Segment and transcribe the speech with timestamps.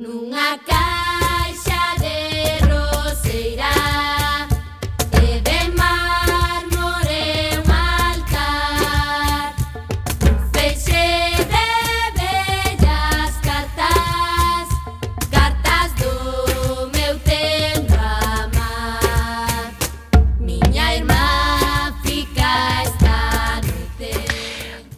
[0.00, 0.79] nunha casa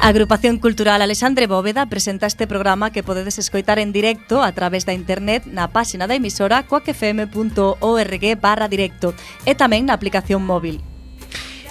[0.00, 4.86] A Agrupación Cultural Alexandre Bóveda presenta este programa que podedes escoitar en directo a través
[4.86, 9.10] da internet na páxina da emisora coacfm.org barra directo
[9.42, 10.78] e tamén na aplicación móvil.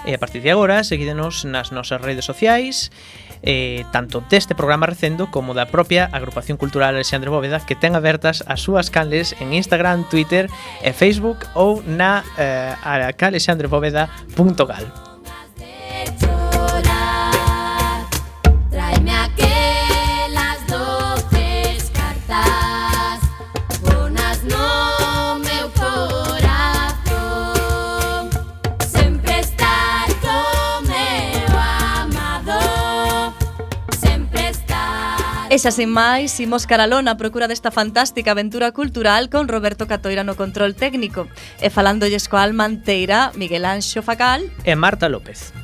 [0.04, 2.92] E a partir de agora, seguídenos nas nosas redes sociais,
[3.48, 8.44] eh, tanto deste programa recendo como da propia Agrupación Cultural Alexandre Bóveda que ten abertas
[8.44, 10.52] as súas canles en Instagram, Twitter
[10.84, 15.07] e Facebook ou na eh, alexandrebóveda.gal.
[35.48, 40.28] E xa sen máis, imos caralón a procura desta fantástica aventura cultural con Roberto Catoira
[40.28, 41.32] no control técnico.
[41.64, 45.56] E falándolles alma anteira, Miguel Anxo Facal e Marta López.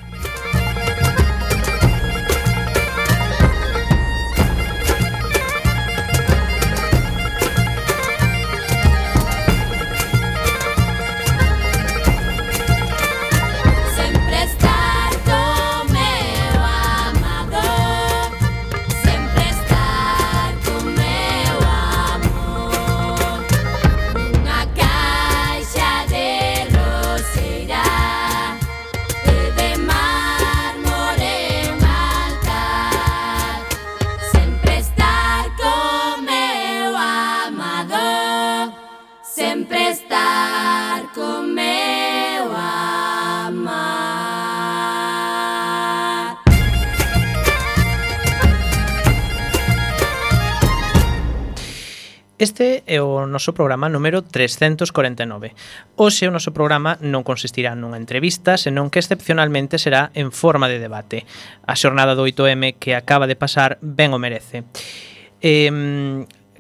[52.44, 55.56] Este é o noso programa número 349.
[55.96, 60.76] Hoxe o noso programa non consistirá nunha entrevista, senón que excepcionalmente será en forma de
[60.76, 61.24] debate.
[61.64, 64.68] A xornada do 8M que acaba de pasar ben o merece.
[65.40, 65.72] Eh,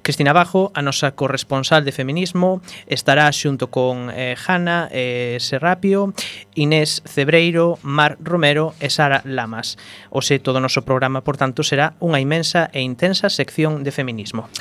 [0.04, 2.60] Cristina Bajo, a nosa corresponsal de feminismo,
[2.92, 6.12] estará xunto con eh, Hanna eh, Serrapio,
[6.60, 9.80] Inés Cebreiro, Mar Romero e Sara Lamas.
[10.12, 14.52] Ose todo o noso programa, por tanto, será unha imensa e intensa sección de feminismo.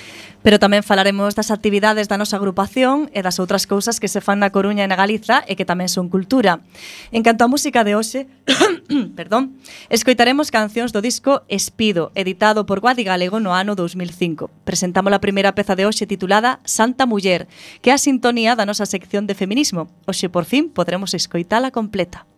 [0.46, 4.38] Pero tamén falaremos das actividades da nosa agrupación e das outras cousas que se fan
[4.38, 6.62] na Coruña e na Galiza e que tamén son cultura.
[7.10, 8.30] En canto á música de hoxe,
[9.18, 9.58] perdón,
[9.90, 14.46] escoitaremos cancións do disco Espido, editado por Guadi Galego no ano 2005.
[14.62, 17.48] Presentamos a primeira primeira peza de hoxe titulada Santa Muller,
[17.80, 19.88] que é a sintonía da nosa sección de feminismo.
[20.04, 22.28] Hoxe, por fin, podremos escoitala completa.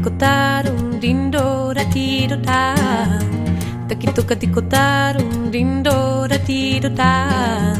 [0.00, 3.20] ticotarum dindora tido tam
[3.86, 7.76] Takituka ticotarum dindora tido tam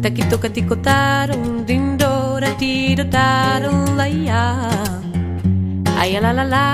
[0.00, 4.44] Takituka ticotarum dindora tido tarum laia.
[6.00, 6.66] Ai la la la.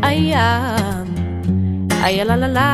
[0.00, 1.04] Aia,
[2.02, 2.70] Ai la la la.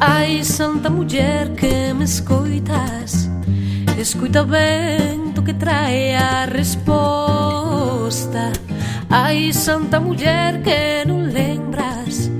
[0.00, 3.27] Ai, santa mulher que me escutas
[3.98, 8.52] Escuita o vento que trae a resposta.
[9.10, 12.30] Ai, santa muller que non lembras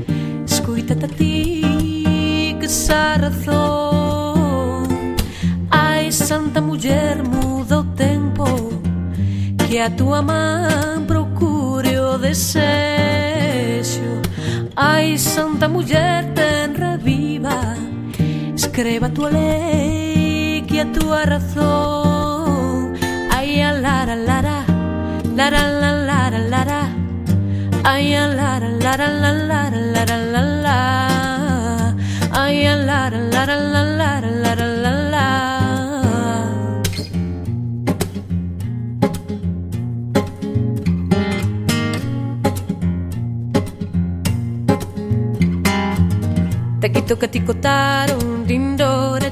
[0.46, 5.16] Escuítate a ti que xa razón.
[5.69, 8.44] Ai, santa muller muda o tempo
[9.66, 12.62] Que a tua man procure o desexo.
[14.76, 17.75] Ai, santa muller ten reviva
[18.55, 20.07] Escreva a tua lei
[20.81, 22.95] ella tu razón.
[23.35, 24.65] Ay, alara, lara,
[25.35, 26.89] lara, lara, lara, lara.
[27.85, 31.95] Ay, alara, lara, lara, lara, lara, la
[32.31, 34.88] Ay, alara, lara, lara, lara, lara.
[46.79, 49.31] Takito Takitokatikotarum dindora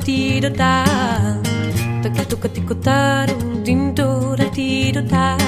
[2.02, 5.38] Takito katikotaro, dindora tidota.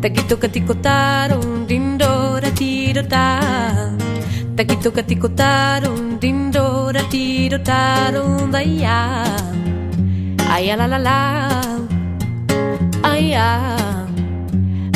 [0.00, 2.48] Takitokatikotarum dindora
[4.56, 9.28] Takito katikotaro, dindora tidotarum daya.
[10.48, 11.20] Ay la la la.
[13.04, 13.76] Ay ya.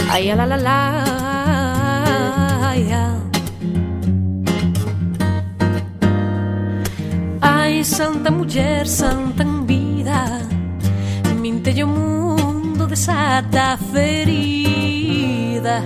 [0.09, 0.79] Ay la la la.
[2.73, 3.30] Ay ya.
[7.71, 10.41] Ai, santa muller, santa en vida.
[11.31, 15.85] O mundo desata ferida.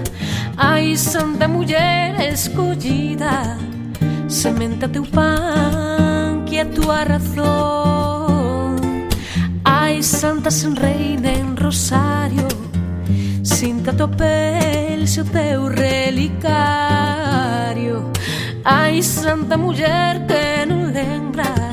[0.57, 3.59] Ai, santa muller escollida
[4.27, 8.77] Sementa teu pan que a tua razón.
[9.63, 12.49] Ai, santa sen reina en rosario
[13.43, 16.55] Sinta tua pel se o teu relicario.
[18.65, 21.64] Ai, santa muller que non lembra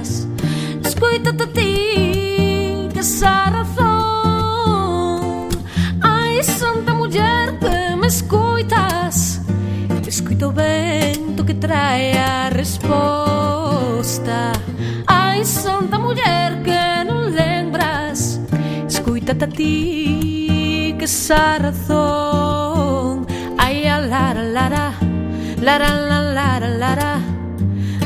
[1.02, 5.50] escóitate ti que a razón
[6.00, 9.42] Ai, santa muller que me escoitas
[9.90, 14.52] Eu escoito o vento que trae a resposta
[15.08, 18.40] Ai, santa muller que non lembras.
[18.88, 23.26] Escoitate ti que a razón
[23.58, 24.94] Ai, a lara, lara,
[25.60, 27.41] lara, lara, lara, lara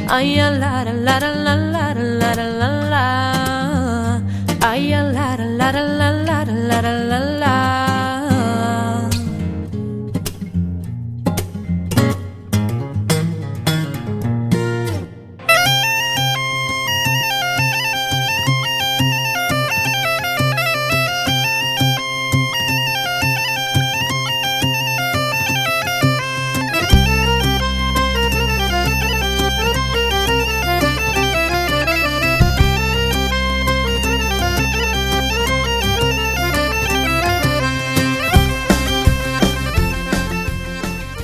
[0.08, 4.22] Ay la la la la la la la la
[4.62, 7.85] Ay la la la la la la la la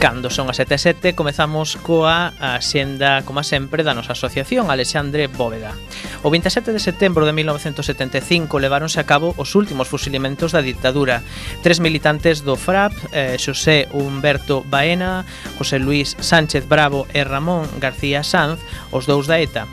[0.02, 5.30] Cando son as 7 e 7 comezamos coa xenda, como sempre, da nosa asociación Alexandre
[5.30, 5.78] Bóveda.
[6.26, 11.22] O 27 de setembro de 1975 leváronse a cabo os últimos fusilamentos da dictadura.
[11.62, 15.22] Tres militantes do FRAP, eh, Xosé Humberto Baena,
[15.62, 18.58] José Luis Sánchez Bravo e Ramón García Sanz,
[18.90, 19.70] os dous da ETA.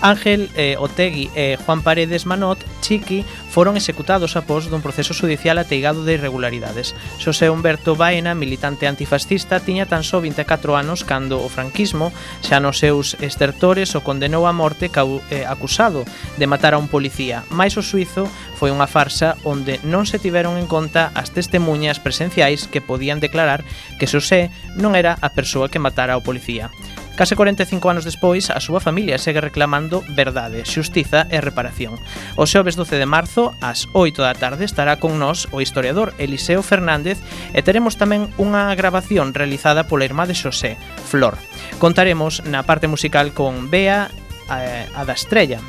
[0.00, 6.06] Ángel eh, Otegui e Juan Paredes Manot, Chiqui, foron executados após dun proceso judicial ateigado
[6.06, 6.96] de irregularidades.
[7.20, 12.80] Xosé Humberto Baena, militante antifascista, tiña tan só 24 anos cando o franquismo, xa nos
[12.80, 16.08] seus estertores, o condenou a morte cau, eh, acusado
[16.40, 17.44] de matar a un policía.
[17.52, 18.24] Mais o suizo
[18.56, 23.66] foi unha farsa onde non se tiveron en conta as testemunhas presenciais que podían declarar
[24.00, 24.48] que Xosé
[24.80, 26.72] non era a persoa que matara ao policía.
[27.16, 32.00] Case 45 anos despois, a súa familia segue reclamando verdade, xustiza e reparación.
[32.40, 36.64] O xoves 12 de marzo, ás 8 da tarde, estará con nós o historiador Eliseo
[36.64, 37.20] Fernández
[37.52, 41.36] e teremos tamén unha grabación realizada pola irmá de Xosé, Flor.
[41.76, 44.08] Contaremos na parte musical con Bea
[44.48, 45.60] eh, a da Estrella.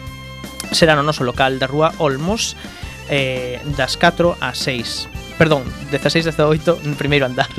[0.71, 2.55] Será no noso local da Rúa Olmos
[3.12, 5.36] eh, das 4 a 6.
[5.36, 7.51] Perdón, 16, 18, no primeiro andar.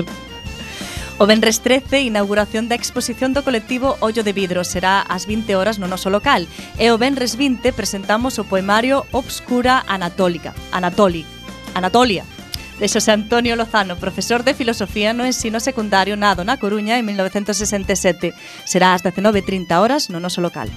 [1.19, 5.77] O Benres 13, inauguración da exposición do colectivo Ollo de Vidro, será ás 20 horas
[5.77, 6.49] no noso local.
[6.81, 11.21] E o Benres 20 presentamos o poemario Obscura Anatólica, Anatoli.
[11.77, 12.25] Anatolia,
[12.81, 18.33] de Xosé Antonio Lozano, profesor de Filosofía no ensino secundario nado na Coruña en 1967.
[18.65, 20.73] Será ás 19.30 horas no noso local.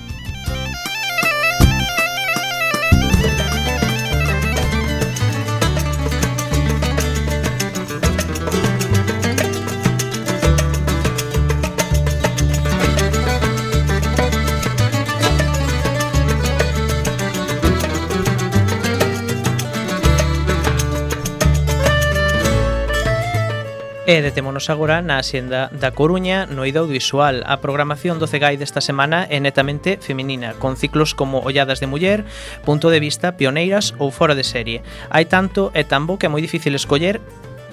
[24.07, 27.43] E detémonos agora na Hacienda da Coruña no eido audiovisual.
[27.43, 32.23] A programación do CEGAI desta semana é netamente feminina, con ciclos como Olladas de Muller,
[32.63, 34.87] Punto de Vista, Pioneiras ou Fora de Serie.
[35.11, 37.19] Hai tanto e tan bo que é moi difícil escoller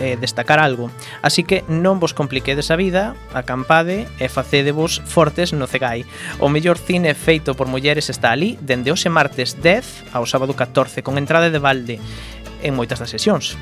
[0.01, 0.89] eh, destacar algo.
[1.21, 6.01] Así que non vos compliquedes a vida, acampade e facedevos fortes no Cegai.
[6.41, 11.05] O mellor cine feito por mulleres está ali dende hoxe martes 10 ao sábado 14
[11.05, 12.01] con entrada de balde
[12.65, 13.53] en moitas das sesións.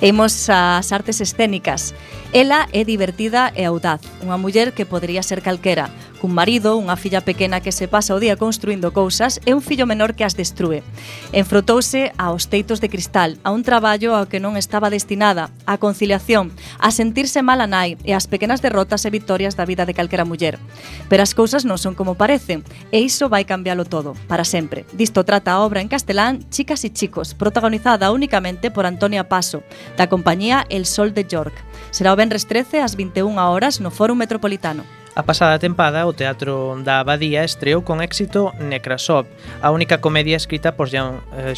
[0.00, 1.92] Imos ás artes escénicas.
[2.32, 7.22] Ela é divertida e audaz, unha muller que podría ser calquera, cun marido, unha filla
[7.22, 10.86] pequena que se pasa o día construindo cousas e un fillo menor que as destrue.
[11.34, 16.54] Enfrotouse aos teitos de cristal, a un traballo ao que non estaba destinada, a conciliación,
[16.78, 20.62] a sentirse mala nai e ás pequenas derrotas e vitorias da vida de calquera muller.
[21.10, 22.62] Pero as cousas non son como parecen,
[22.94, 24.86] e iso vai cambialo todo, para sempre.
[24.94, 29.64] Disto trata a obra en castelán Chicas e chicos, protagonizada únicamente por Antonia Paso,
[29.96, 31.54] da compañía El Sol de York.
[31.90, 34.84] Será o Benres 13 ás 21 horas no Fórum Metropolitano.
[35.18, 39.26] A pasada tempada, o Teatro da Abadía estreou con éxito Necrasop,
[39.58, 41.02] a única comedia escrita por eh,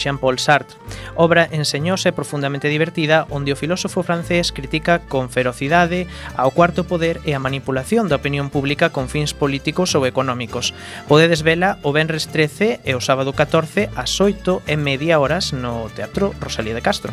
[0.01, 0.81] Jean-Paul Sartre.
[1.13, 6.09] Obra enseñosa e profundamente divertida onde o filósofo francés critica con ferocidade
[6.41, 10.73] ao cuarto poder e a manipulación da opinión pública con fins políticos ou económicos.
[11.05, 15.93] Podedes vela o Benres 13 e o sábado 14 ás 8 e media horas no
[15.93, 17.13] Teatro Rosalía de Castro.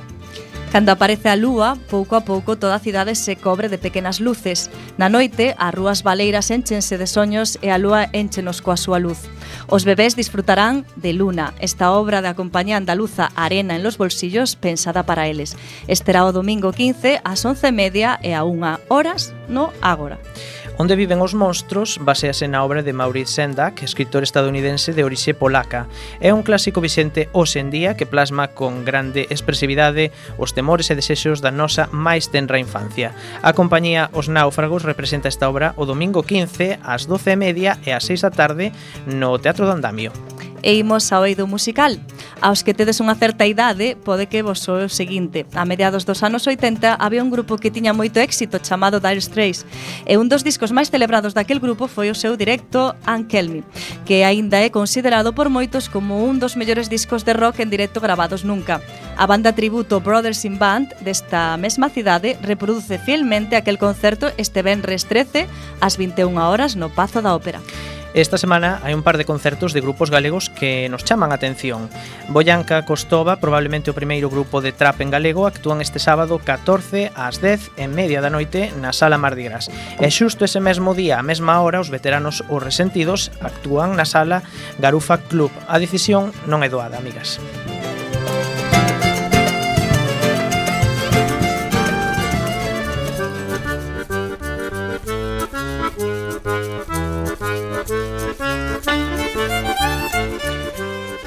[0.71, 4.69] Cando aparece a lúa, pouco a pouco toda a cidade se cobre de pequenas luces.
[4.99, 9.31] Na noite, as rúas baleiras enchense de soños e a lúa enchenos coa súa luz.
[9.71, 15.07] Os bebés disfrutarán de Luna, esta obra da compañía andaluza Arena en los bolsillos pensada
[15.07, 15.55] para eles.
[15.87, 20.19] Esterá o domingo 15 ás 11 media e a 1 horas no Ágora.
[20.79, 25.89] Onde viven os monstros basease na obra de Maurice Sendak, escritor estadounidense de orixe polaca.
[26.21, 30.95] É un clásico vixente hoxe en día que plasma con grande expresividade os temores e
[30.95, 33.17] desexos da nosa máis tenra infancia.
[33.41, 38.05] A compañía Os Náufragos representa esta obra o domingo 15 ás 12:30 e e ás
[38.05, 38.69] 6 da tarde
[39.09, 40.13] no Teatro do Andamio
[40.63, 41.97] e imos ao eido musical.
[42.41, 45.49] Aos que tedes unha certa idade, pode que vos soe o seguinte.
[45.57, 49.65] A mediados dos anos 80 había un grupo que tiña moito éxito chamado Dire Straits
[50.05, 53.61] e un dos discos máis celebrados daquel grupo foi o seu directo Uncle Me,
[54.05, 57.97] que aínda é considerado por moitos como un dos mellores discos de rock en directo
[57.97, 58.79] grabados nunca.
[59.17, 65.09] A banda tributo Brothers in Band desta mesma cidade reproduce fielmente aquel concerto este venres
[65.09, 65.49] 13
[65.81, 67.59] ás 21 horas no Pazo da Ópera.
[68.17, 71.85] Esta semana hai un par de concertos de grupos galegos que nos chaman a atención.
[72.33, 77.37] Boyanca Costova, probablemente o primeiro grupo de trap en galego, actúan este sábado 14 ás
[77.45, 79.69] 10 en media da noite na Sala Mardi Gras.
[80.01, 84.41] E xusto ese mesmo día, a mesma hora, os veteranos os resentidos actúan na Sala
[84.81, 85.53] Garufa Club.
[85.69, 87.37] A decisión non é doada, amigas.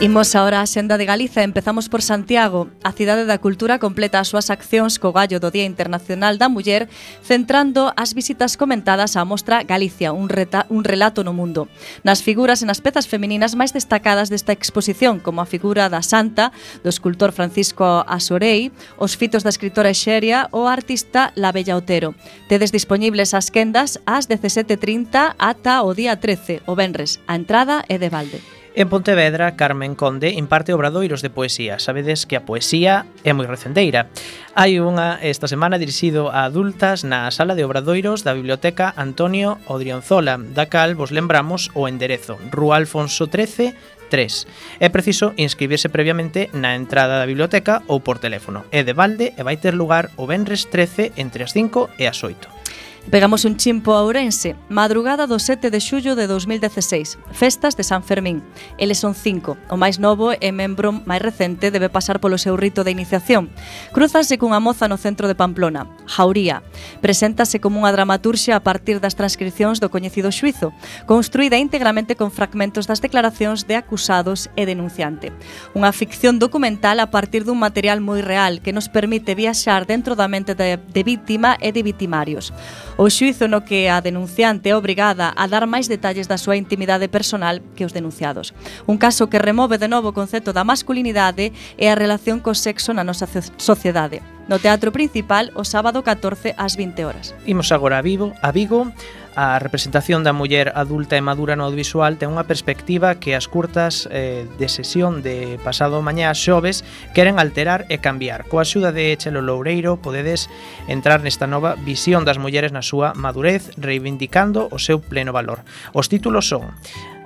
[0.00, 2.72] Imos agora a xenda de Galiza Empezamos por Santiago.
[2.80, 6.88] A Cidade da Cultura completa as súas accións co gallo do Día Internacional da Muller
[7.20, 11.68] Centrando as visitas comentadas á mostra Galicia un, reta, un relato no mundo.
[12.00, 16.48] Nas figuras e nas pezas femininas máis destacadas desta exposición Como a figura da Santa
[16.80, 22.16] Do escultor Francisco Asorei Os fitos da escritora Xeria Ou a artista La Bella Otero.
[22.48, 28.00] Tedes dispoñibles as quendas ás 17.30 ata o día 13 O Benres A entrada é
[28.00, 28.59] de balde.
[28.72, 31.80] En Pontevedra, Carmen Conde imparte obradoiros de poesía.
[31.80, 34.06] Sabedes que a poesía é moi recendeira.
[34.54, 40.38] Hai unha esta semana dirixido a adultas na sala de obradoiros da Biblioteca Antonio Odrionzola,
[40.38, 43.74] da cal vos lembramos o enderezo, Rúa Alfonso 13,
[44.06, 44.46] 3.
[44.78, 48.70] É preciso inscribirse previamente na entrada da biblioteca ou por teléfono.
[48.70, 52.22] É de balde e vai ter lugar o Benres 13 entre as 5 e as
[52.22, 52.60] 8.
[53.08, 58.04] Pegamos un chimpo a Ourense, madrugada do 7 de xullo de 2016, festas de San
[58.04, 58.44] Fermín.
[58.76, 62.84] Eles son cinco, o máis novo e membro máis recente debe pasar polo seu rito
[62.84, 63.48] de iniciación.
[63.96, 66.62] Cruzanse cunha moza no centro de Pamplona, Jauría.
[67.00, 70.70] Preséntase como unha dramaturxia a partir das transcripcións do coñecido xuizo,
[71.08, 75.32] construída íntegramente con fragmentos das declaracións de acusados e denunciante.
[75.72, 80.28] Unha ficción documental a partir dun material moi real que nos permite viaxar dentro da
[80.28, 82.52] mente de, de víctima e de victimarios.
[83.00, 87.08] O xuizo no que a denunciante é obrigada a dar máis detalles da súa intimidade
[87.08, 88.52] personal que os denunciados.
[88.84, 91.48] Un caso que remove de novo o concepto da masculinidade
[91.80, 93.24] e a relación co sexo na nosa
[93.56, 94.20] sociedade.
[94.52, 97.32] No Teatro Principal, o sábado 14 ás 20 horas.
[97.48, 98.92] Imos agora a Vigo, a Vigo
[99.36, 104.10] a representación da muller adulta e madura no audiovisual ten unha perspectiva que as curtas
[104.10, 106.82] eh, de sesión de pasado mañá xoves
[107.14, 108.46] queren alterar e cambiar.
[108.50, 110.50] Coa axuda de Chelo Loureiro podedes
[110.90, 115.62] entrar nesta nova visión das mulleres na súa madurez, reivindicando o seu pleno valor.
[115.94, 116.74] Os títulos son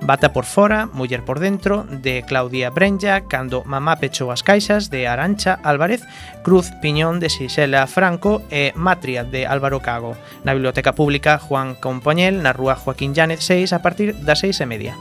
[0.01, 5.07] Bata por fora, Muller por dentro, de Claudia Brenja, Cando mamá pechou as caixas, de
[5.07, 6.03] Arancha Álvarez,
[6.43, 10.13] Cruz Piñón, de Xixela Franco e Matria, de Álvaro Cago.
[10.43, 14.61] Na Biblioteca Pública, Juan Comp Compoñel, na rúa Joaquín Llánez 6, a partir das 6
[14.61, 14.93] e media.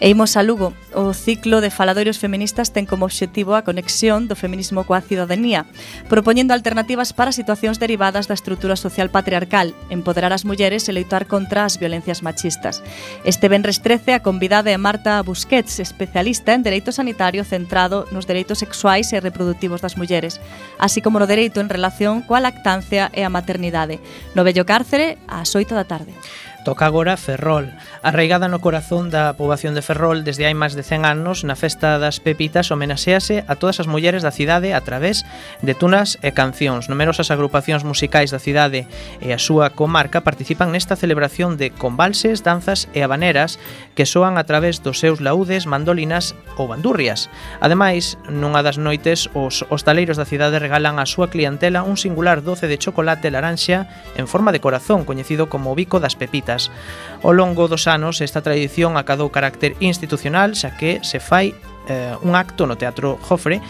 [0.00, 0.72] E imos a Lugo.
[0.96, 5.68] O ciclo de faladoiros feministas ten como obxectivo a conexión do feminismo coa cidadanía,
[6.08, 11.68] propoñendo alternativas para situacións derivadas da estrutura social patriarcal, empoderar as mulleres e leitar contra
[11.68, 12.80] as violencias machistas.
[13.28, 18.64] Este venres 13 a convidada é Marta Busquets, especialista en dereito sanitario centrado nos dereitos
[18.64, 20.40] sexuais e reproductivos das mulleres,
[20.80, 24.00] así como no dereito en relación coa lactancia e a maternidade.
[24.32, 26.16] No Bello Cárcere, ás 8 da tarde.
[26.64, 27.72] Toca agora Ferrol.
[28.02, 32.00] Arraigada no corazón da poboación de Ferrol desde hai máis de 100 anos, na festa
[32.00, 35.28] das Pepitas homenaxease a todas as mulleres da cidade a través
[35.60, 36.88] de tunas e cancións.
[36.88, 38.88] Numerosas agrupacións musicais da cidade
[39.20, 43.60] e a súa comarca participan nesta celebración de convalses, danzas e habaneras
[43.92, 47.28] que soan a través dos seus laúdes, mandolinas ou bandurrias.
[47.60, 52.64] Ademais, nunha das noites, os hostaleiros da cidade regalan á súa clientela un singular doce
[52.64, 56.72] de chocolate laranxa en forma de corazón, coñecido como o bico das pepitas.
[57.20, 61.52] Ao longo dos anos esta tradición acadou carácter institucional xa que se fai
[61.90, 63.60] eh, un acto no Teatro Jofre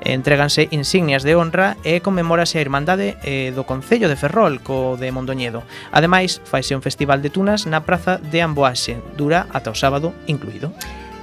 [0.00, 5.10] Entréganse insignias de honra e conmemórase a Irmandade eh, do Concello de Ferrol co de
[5.10, 5.66] Mondoñedo.
[5.90, 10.70] Ademais, faise un festival de tunas na Praza de Amboaxe, dura ata o sábado incluído.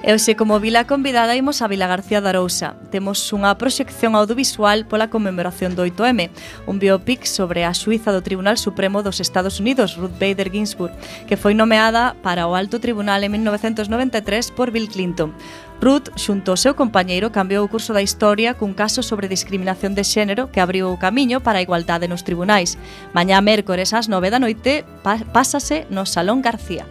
[0.05, 2.77] E hoxe como vila convidada imos a Vila García de Arousa.
[2.93, 6.29] Temos unha proxección audiovisual pola conmemoración do 8M,
[6.69, 10.93] un biopic sobre a Suiza do Tribunal Supremo dos Estados Unidos, Ruth Bader Ginsburg,
[11.25, 15.33] que foi nomeada para o Alto Tribunal en 1993 por Bill Clinton.
[15.81, 20.05] Ruth, xunto ao seu compañeiro, cambiou o curso da historia cun caso sobre discriminación de
[20.05, 22.77] xénero que abriu o camiño para a igualdade nos tribunais.
[23.09, 26.85] Mañá mércores ás 9 da noite pásase no Salón García.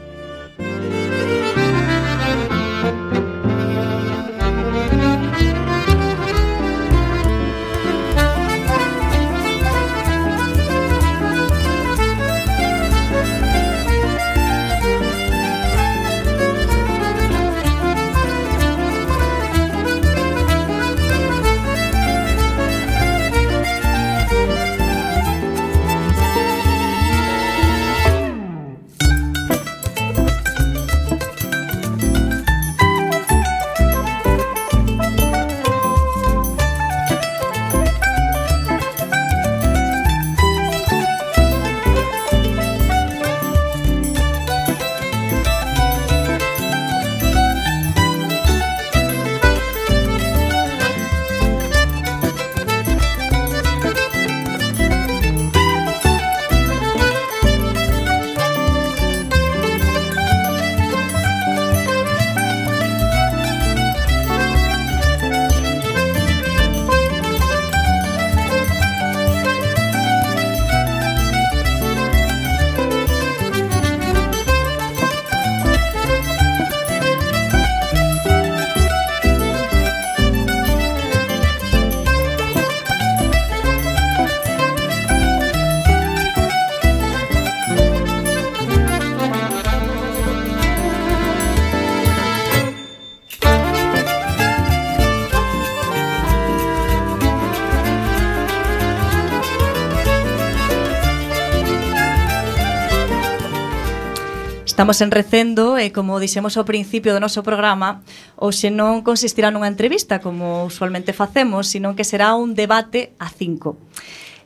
[104.75, 108.03] Estamos en Recendo e, como dixemos ao principio do noso programa,
[108.35, 113.79] hoxe non consistirá nunha entrevista como usualmente facemos, sino que será un debate a cinco.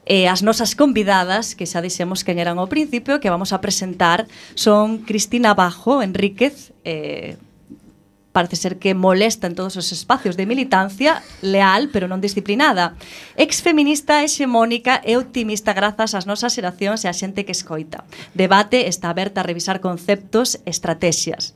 [0.05, 4.29] E as nosas convidadas, que xa dixemos quen eran ao principio, que vamos a presentar,
[4.53, 7.41] son Cristina Bajo Enríquez, eh,
[8.39, 12.95] parece ser que molesta en todos os espacios de militancia, leal pero non disciplinada.
[13.35, 18.07] Exfeminista, hexemónica e optimista grazas ás nosas xeracións e á xente que escoita.
[18.39, 21.51] Debate está aberta a revisar conceptos e estrategias.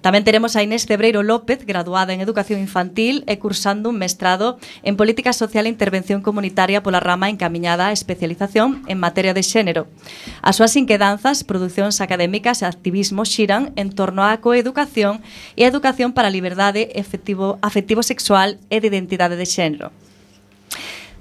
[0.00, 4.96] Tamén teremos a Inés Cebreiro López, graduada en Educación Infantil e cursando un mestrado en
[4.96, 9.92] Política Social e Intervención Comunitaria pola rama encaminhada a especialización en materia de xénero.
[10.40, 15.20] As súas inquedanzas, producións académicas e activismo xiran en torno á coeducación
[15.52, 19.92] e a educación para a liberdade efectivo, afectivo sexual e de identidade de xénero.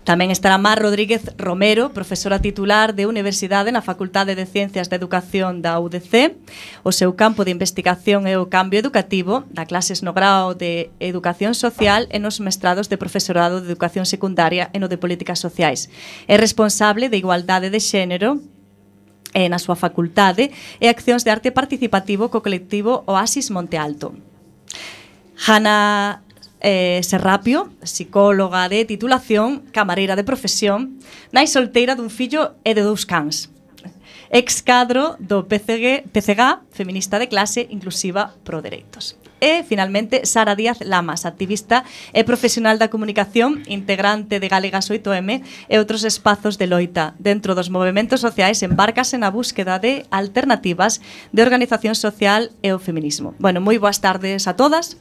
[0.08, 5.62] Tamén estará Mar Rodríguez Romero, profesora titular de Universidade na Facultade de Ciencias de Educación
[5.62, 6.40] da UDC.
[6.82, 11.54] O seu campo de investigación é o cambio educativo, da clases no grao de Educación
[11.54, 15.92] Social e nos mestrados de Profesorado de Educación Secundaria e no de Políticas Sociais.
[16.26, 18.42] É responsable de Igualdade de Xénero
[19.36, 20.50] e na súa facultade
[20.82, 24.18] e accións de arte participativo co colectivo Oasis Monte Alto.
[25.40, 26.24] Hanna
[26.62, 31.00] eh, Serrapio, psicóloga de titulación, camareira de profesión,
[31.32, 33.50] nai solteira dun fillo e de dous cans.
[34.30, 39.18] Ex cadro do PCG, PCG feminista de clase inclusiva pro dereitos.
[39.42, 45.42] E, finalmente, Sara Díaz Lamas, activista e profesional da comunicación, integrante de Galegas 8M
[45.72, 51.00] e outros espazos de loita dentro dos movimentos sociais, embarcase na búsqueda de alternativas
[51.32, 53.34] de organización social e o feminismo.
[53.40, 55.00] Bueno, moi boas tardes a todas.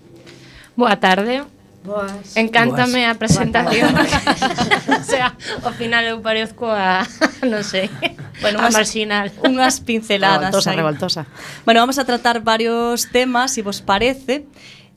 [0.78, 1.42] Boa tarde.
[1.82, 2.36] Boas.
[2.36, 3.16] Encántame Boas.
[3.16, 3.90] a presentación.
[5.00, 5.34] o sea,
[5.66, 7.02] ao final eu parezco a,
[7.50, 7.90] non sei,
[8.38, 9.26] bueno, unha a marxinal.
[9.42, 10.54] Unhas pinceladas.
[10.54, 11.22] Revoltosa, revoltosa.
[11.66, 14.46] Bueno, vamos a tratar varios temas, se si vos parece.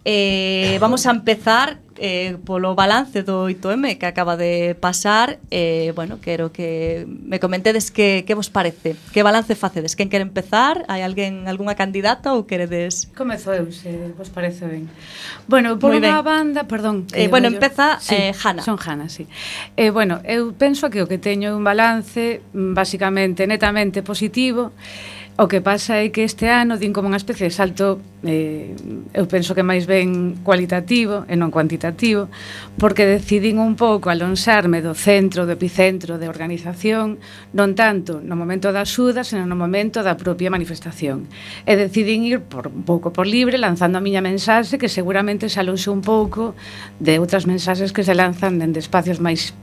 [0.03, 6.17] Eh, vamos a empezar eh, polo balance do 8M que acaba de pasar eh, Bueno,
[6.17, 9.93] quero que me comentedes que, que vos parece Que balance facedes?
[9.95, 10.89] Quen quere empezar?
[10.89, 13.13] Hai alguén, algunha candidata ou queredes?
[13.13, 14.89] Comezo eu, se vos parece ben
[15.45, 17.61] Bueno, por unha banda, perdón eh, eh Bueno, yo...
[17.61, 19.29] empeza sí, eh, Hanna Son Hanna, sí
[19.77, 24.73] eh, Bueno, eu penso que o que teño un balance mm, basicamente netamente positivo
[25.37, 28.75] O que pasa é que este ano din como unha especie de salto eh,
[29.15, 32.27] eu penso que máis ben cualitativo e non cuantitativo
[32.75, 37.15] porque decidín un pouco alonsarme do centro, do epicentro de organización
[37.55, 41.31] non tanto no momento da axuda senón no momento da propia manifestación
[41.63, 45.63] e decidín ir por, un pouco por libre lanzando a miña mensaxe que seguramente se
[45.63, 46.53] alonxe un pouco
[46.99, 49.55] de outras mensaxes que se lanzan dende espacios máis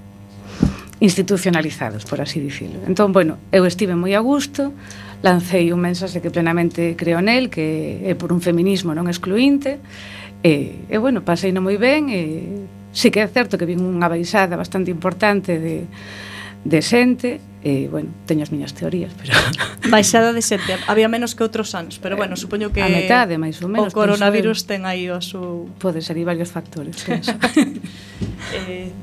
[1.00, 2.81] institucionalizados, por así dicirlo.
[2.87, 4.74] Entón, bueno, eu estive moi a gusto,
[5.22, 9.83] lancei un mensaxe que plenamente creo nel, que é por un feminismo non excluinte,
[10.42, 12.22] e, e bueno, pasei non moi ben, e
[12.94, 15.90] sí que é certo que vin unha baixada bastante importante de,
[16.62, 19.35] de xente, e, bueno, teño as miñas teorías, pero...
[19.90, 22.78] Baixada de xente, había menos que outros anos, pero, bueno, eh, supoño que...
[22.78, 23.90] A metade, máis ou menos.
[23.90, 25.66] O coronavirus ten aí o seu...
[25.83, 27.02] Pode ser, hai varios factores.
[28.54, 28.94] eh,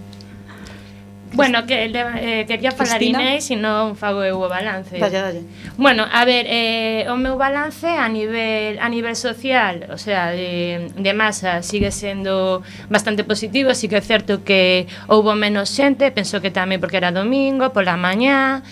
[1.36, 3.22] Bueno, que eh, quería falar Cristina?
[3.22, 4.96] Inés e non fago eu o balance.
[4.96, 5.42] Dalle, dalle.
[5.76, 10.90] Bueno, a ver, eh, o meu balance a nivel a nivel social, o sea, de,
[10.96, 16.40] de masa, sigue sendo bastante positivo, sí que é certo que houbo menos xente, penso
[16.40, 18.64] que tamén porque era domingo, pola mañá,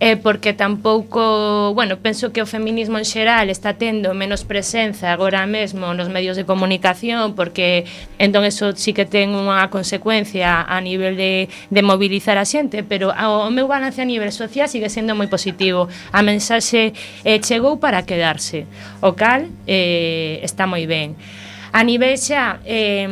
[0.00, 5.44] eh, porque tampouco, bueno, penso que o feminismo en xeral está tendo menos presenza agora
[5.44, 7.84] mesmo nos medios de comunicación porque
[8.16, 13.12] entón eso sí que ten unha consecuencia a nivel de, de mobilizar a xente, pero
[13.12, 15.92] o meu balance a nivel social sigue sendo moi positivo.
[16.16, 16.96] A mensaxe
[17.28, 18.64] eh, chegou para quedarse,
[19.04, 21.12] o cal eh, está moi ben.
[21.76, 23.04] A nivel xa eh,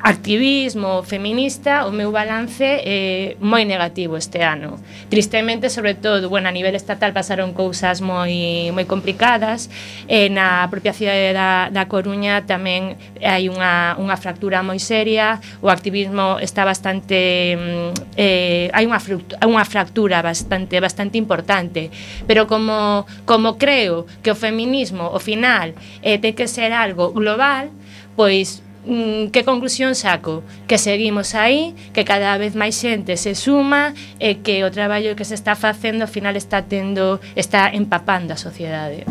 [0.00, 4.78] activismo feminista, o meu balance é moi negativo este ano.
[5.10, 9.66] Tristemente, sobre todo, bueno, a nivel estatal pasaron cousas moi moi complicadas,
[10.06, 15.66] e na propia cidade da, da Coruña tamén hai unha, unha fractura moi seria, o
[15.66, 21.90] activismo está bastante mm, eh, hai unha fractura, unha fractura bastante bastante importante,
[22.30, 25.74] pero como como creo que o feminismo ao final
[26.06, 27.74] eh, ten que ser algo global,
[28.14, 30.42] pois mm, que conclusión saco?
[30.66, 35.28] Que seguimos aí, que cada vez máis xente se suma e que o traballo que
[35.28, 39.04] se está facendo ao final está tendo está empapando a sociedade.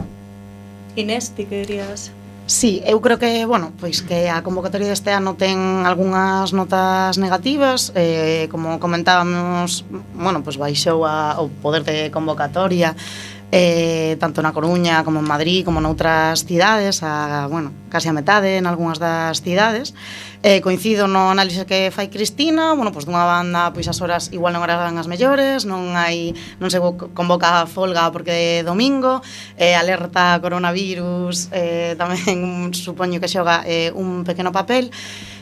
[0.98, 2.10] Inés, ti querías?
[2.10, 2.18] dirías?
[2.48, 7.92] Sí, eu creo que, bueno, pois que a convocatoria deste ano ten algunhas notas negativas,
[7.92, 9.84] eh, como comentábamos,
[10.16, 12.96] bueno, pois baixou a, o poder de convocatoria,
[13.52, 18.60] eh, tanto na Coruña como en Madrid como noutras cidades a, bueno, casi a metade
[18.60, 19.96] en algunhas das cidades.
[20.44, 24.54] Eh, coincido no análise que fai Cristina bueno, pois dunha banda pois as horas igual
[24.54, 26.78] non eran as mellores non hai non se
[27.16, 29.24] convoca a folga porque é domingo.
[29.56, 34.92] Eh, alerta coronavirus eh, tamén supoño que xoga eh, un pequeno papel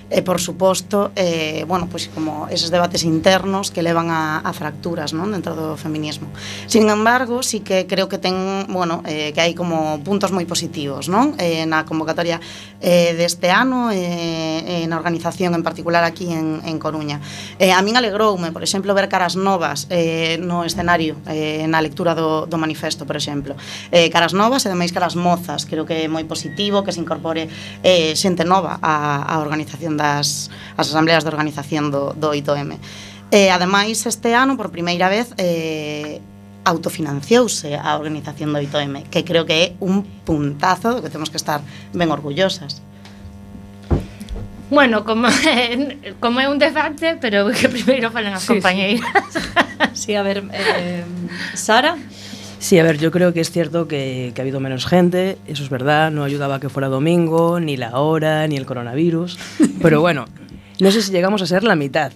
[0.10, 5.18] e por suposto, eh, bueno, pois como eses debates internos que levan a, a fracturas,
[5.18, 6.30] non, dentro do feminismo.
[6.70, 11.10] Sin embargo, sí que creo que ten, bueno, eh, que hai como puntos moi positivos,
[11.10, 11.34] non?
[11.42, 12.38] Eh, na convocatoria
[12.86, 17.18] eh, deste ano eh, eh, na organización en particular aquí en, en Coruña.
[17.58, 22.14] Eh, a min alegroume, por exemplo, ver caras novas eh, no escenario, eh, na lectura
[22.14, 23.58] do, do manifesto, por exemplo.
[23.90, 27.50] Eh, caras novas e demais caras mozas, creo que é moi positivo que se incorpore
[27.82, 32.78] eh, xente nova á, á organización das as asambleas de organización do, do 8M.
[33.32, 36.22] E, ademais, este ano, por primeira vez, eh,
[36.66, 41.38] autofinanciouse a organización do 8M, que creo que é un puntazo do que temos que
[41.38, 41.62] estar
[41.94, 42.82] ben orgullosas.
[44.70, 49.14] Bueno, como, é, como é un debate, pero que primeiro falan as sí, compañeiras.
[49.94, 50.10] Sí.
[50.10, 51.06] sí, a ver, eh,
[51.54, 51.98] Sara?
[52.60, 55.64] Sí, a ver, yo creo que es cierto que, que ha habido menos gente, eso
[55.64, 59.38] es verdad, no ayudaba que fuera domingo, ni la hora, ni el coronavirus,
[59.82, 60.26] pero bueno,
[60.80, 62.12] no sé si llegamos a ser la mitad.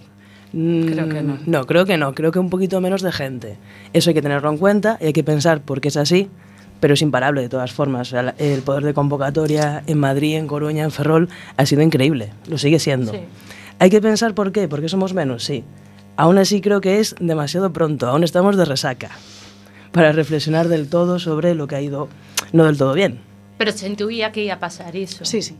[0.52, 1.38] Mm, Creo que no.
[1.46, 3.58] No, creo que no, creo que un poquito menos de gente.
[3.92, 6.28] Eso hay que tenerlo en cuenta y hay que pensar por qué es así,
[6.80, 8.12] pero es imparable de todas formas.
[8.38, 12.80] El poder de convocatoria en Madrid, en Coruña, en Ferrol ha sido increíble, lo sigue
[12.80, 13.12] siendo.
[13.12, 13.20] Sí.
[13.78, 15.62] Hay que pensar por qué, porque somos menos, sí.
[16.16, 19.10] Aún así creo que es demasiado pronto, aún estamos de resaca
[19.92, 22.08] para reflexionar del todo sobre lo que ha ido
[22.52, 23.20] no del todo bien.
[23.58, 25.24] Pero se intuía que iba a pasar eso.
[25.24, 25.56] Sí, sí.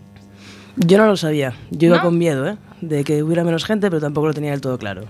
[0.77, 1.55] Yo no lo sabía.
[1.71, 1.97] Yo ¿No?
[1.97, 2.57] iba con miedo, ¿eh?
[2.81, 5.05] De que hubiera menos gente, pero tampoco lo tenía del todo claro.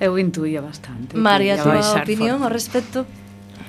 [0.00, 1.16] Eu intuía bastante.
[1.18, 3.02] María, tú a opinión ao respecto?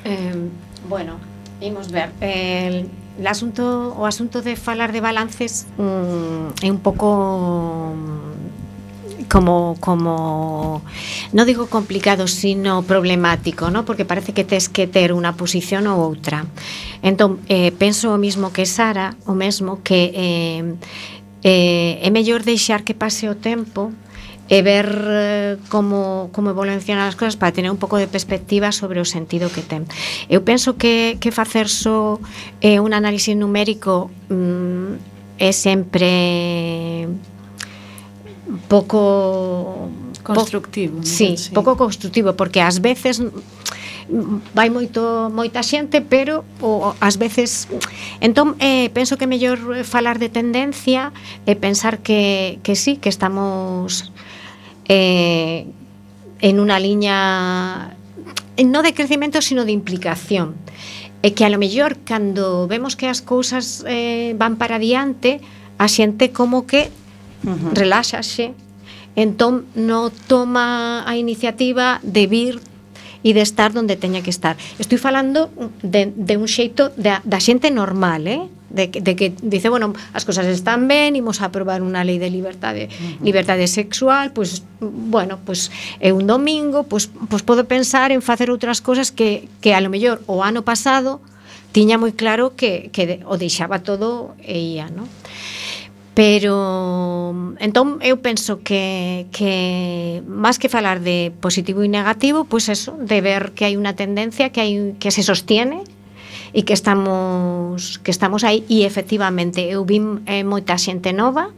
[0.06, 0.38] Eh,
[0.86, 1.18] bueno,
[1.58, 2.14] imos ver.
[2.22, 2.86] El,
[3.18, 7.98] el asunto, o asunto de falar de balances mm, é un pouco
[9.30, 10.82] como, como
[11.32, 13.86] no digo complicado, sino problemático, ¿no?
[13.86, 16.50] porque parece que tes que ter unha posición ou outra.
[17.06, 20.66] Entón, eh, penso o mismo que Sara, o mesmo que eh,
[21.46, 23.94] eh, é mellor deixar que pase o tempo
[24.50, 28.98] e ver eh, como, como evolucionan as cousas para tener un pouco de perspectiva sobre
[28.98, 29.86] o sentido que ten.
[30.26, 32.18] Eu penso que, que facer só
[32.66, 37.06] eh, un análisis numérico mm, é sempre
[38.70, 39.90] pouco
[40.24, 41.02] constructivo.
[41.02, 43.20] Po, sí, sí, pouco constructivo porque ás veces
[44.54, 47.68] vai moito moita xente, pero o, ás veces
[48.22, 51.12] entón eh, penso que é mellor falar de tendencia
[51.46, 54.14] e eh, pensar que que sí, que estamos
[54.90, 55.70] eh,
[56.42, 57.18] en unha liña
[58.60, 60.58] non de crecimento, sino de implicación.
[61.20, 65.44] E que a lo mellor cando vemos que as cousas eh, van para diante,
[65.80, 66.92] a xente como que
[67.74, 68.54] reláxase,
[69.16, 72.56] entón non toma a iniciativa de vir
[73.24, 74.56] e de estar onde teña que estar.
[74.80, 75.52] Estou falando
[75.84, 78.48] de, de un xeito da, da xente normal, eh?
[78.70, 82.30] De, de que dice, bueno, as cousas están ben, imos a aprobar unha lei de
[82.30, 83.26] liberdade, uh -huh.
[83.26, 88.14] liberdade sexual, pois, pues, bueno, pois pues, é un domingo, pois, pues, pois podo pensar
[88.14, 91.20] en facer outras cousas que, que a lo mellor o ano pasado
[91.74, 95.06] tiña moi claro que, que o deixaba todo e ia, non?
[96.14, 97.32] Pero
[97.64, 102.98] entón eu penso que que máis que falar de positivo e negativo, pois pues eso,
[103.00, 105.86] de ver que hai unha tendencia que hai que se sostiene
[106.54, 111.54] e que estamos que estamos aí e efectivamente eu vim eh, moita xente nova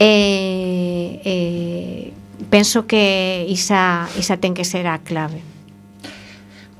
[0.00, 2.02] e eh, eh,
[2.50, 5.57] penso que isa isa ten que ser a clave.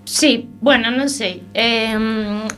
[0.08, 1.44] Sí, bueno, non sei.
[1.52, 1.92] Eh,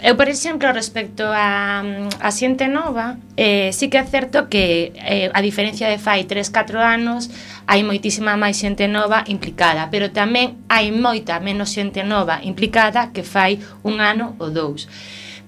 [0.07, 5.35] eu, por exemplo, respecto a, a xente nova, eh, sí que é certo que, eh,
[5.35, 7.27] a diferencia de fai 3-4 anos,
[7.67, 13.27] hai moitísima máis xente nova implicada, pero tamén hai moita menos xente nova implicada que
[13.27, 14.87] fai un ano ou dous.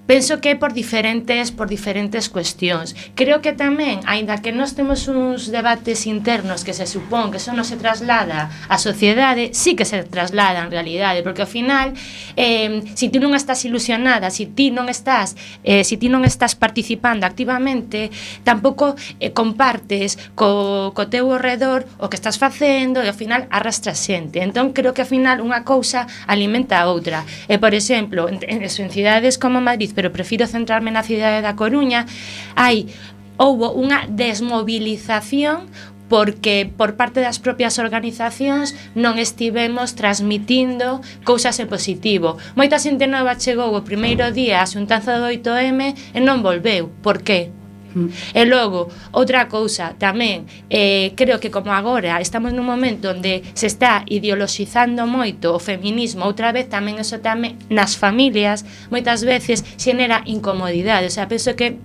[0.03, 2.99] Penso que é por diferentes por diferentes cuestións.
[3.15, 7.55] Creo que tamén, aínda que nós temos uns debates internos que se supón que eso
[7.55, 11.95] non se traslada á sociedade, sí que se traslada en realidade, porque ao final
[12.35, 16.59] eh, si ti non estás ilusionada, si ti non estás eh, si ti non estás
[16.59, 18.11] participando activamente,
[18.43, 24.03] tampouco eh, compartes co, co teu redor o que estás facendo e ao final arrastras
[24.03, 24.43] xente.
[24.43, 27.23] Entón creo que ao final unha cousa alimenta a outra.
[27.47, 31.57] E por exemplo, en, en, en cidades como Madrid Pero prefiro centrarme na cidade da
[31.57, 32.09] Coruña,
[32.57, 32.91] hai
[33.37, 35.69] houbo unha desmobilización
[36.13, 42.37] porque por parte das propias organizacións non estivemos transmitindo cousas en positivo.
[42.53, 46.93] Moita xente nova chegou o primeiro día á xuntanza do 8M e non volveu.
[47.01, 47.62] Por que?
[47.95, 48.09] Mm.
[48.35, 53.69] E logo, outra cousa tamén, eh, creo que como agora estamos nun momento onde se
[53.69, 60.25] está ideoloxizando moito o feminismo, outra vez tamén eso tamén nas familias, moitas veces xenera
[60.25, 61.77] incomodidade, o sea, penso que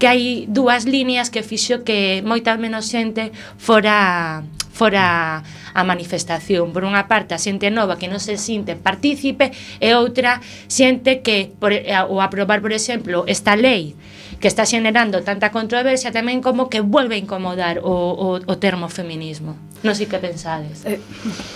[0.00, 4.40] que hai dúas líneas que fixo que moita menos xente fora
[4.72, 6.72] fora a manifestación.
[6.72, 10.40] Por unha parte, a xente nova que non se sinte partícipe e outra
[10.72, 11.76] xente que por,
[12.08, 13.92] o aprobar, por exemplo, esta lei
[14.40, 18.88] que está xenerando tanta controversia tamén como que vuelve a incomodar o, o, o termo
[18.88, 19.54] feminismo.
[19.84, 20.84] Non sei que pensades.
[20.88, 20.96] Eh,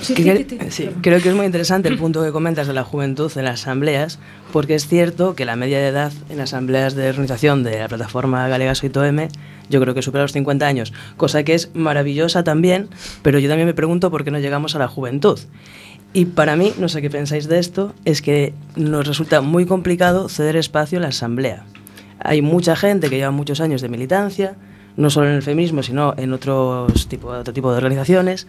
[0.05, 0.69] sí, Que cre- ti, ti.
[0.73, 3.65] sí, creo que es muy interesante el punto que comentas de la juventud en las
[3.65, 4.21] asambleas,
[4.53, 8.49] porque es cierto que la media de edad en asambleas de organización de la plataforma
[8.49, 9.29] Galega Soy M
[9.69, 12.89] yo creo que supera los 50 años, cosa que es maravillosa también,
[13.25, 15.41] pero yo también me pregunto por qué no llegamos a la juventud.
[16.13, 20.29] Y para mí, no sé qué pensáis de esto, es que nos resulta muy complicado
[20.29, 21.65] ceder espacio en la asamblea.
[22.21, 24.55] Hay mucha gente que lleva muchos años de militancia,
[24.97, 28.47] no solo en el feminismo, sino en otros tipo, otro tipo de organizaciones,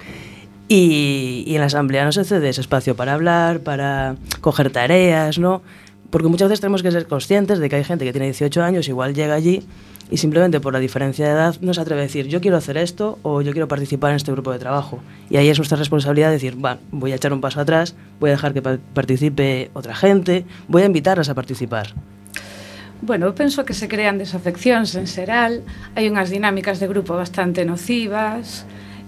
[0.68, 5.38] y, y en la asamblea no se cede ese espacio para hablar, para coger tareas,
[5.38, 5.62] ¿no?
[6.10, 8.88] Porque muchas veces tenemos que ser conscientes de que hay gente que tiene 18 años,
[8.88, 9.64] igual llega allí
[10.10, 12.78] y simplemente por la diferencia de edad no se atreve a decir yo quiero hacer
[12.78, 15.00] esto o yo quiero participar en este grupo de trabajo.
[15.30, 18.34] Y ahí es nuestra responsabilidad decir, va, voy a echar un paso atrás, voy a
[18.34, 21.94] dejar que pa- participe otra gente, voy a invitarlas a participar.
[23.06, 25.62] Bueno, eu penso que se crean desafeccións en xeral,
[25.94, 28.66] hai unhas dinámicas de grupo bastante nocivas,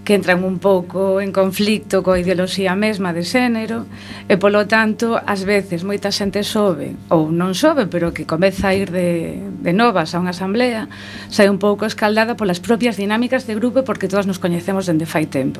[0.07, 3.83] que entran un pouco en conflicto coa ideoloxía mesma de xénero
[4.31, 8.77] e polo tanto, ás veces moita xente sobe ou non sobe, pero que comeza a
[8.77, 10.87] ir de, de novas a unha asamblea
[11.27, 15.27] sai un pouco escaldada polas propias dinámicas de grupo porque todas nos coñecemos dende fai
[15.27, 15.59] tempo.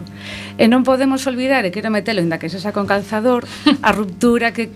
[0.55, 3.43] E non podemos olvidar e quero metelo, aínda que se sa con calzador
[3.83, 4.71] a ruptura que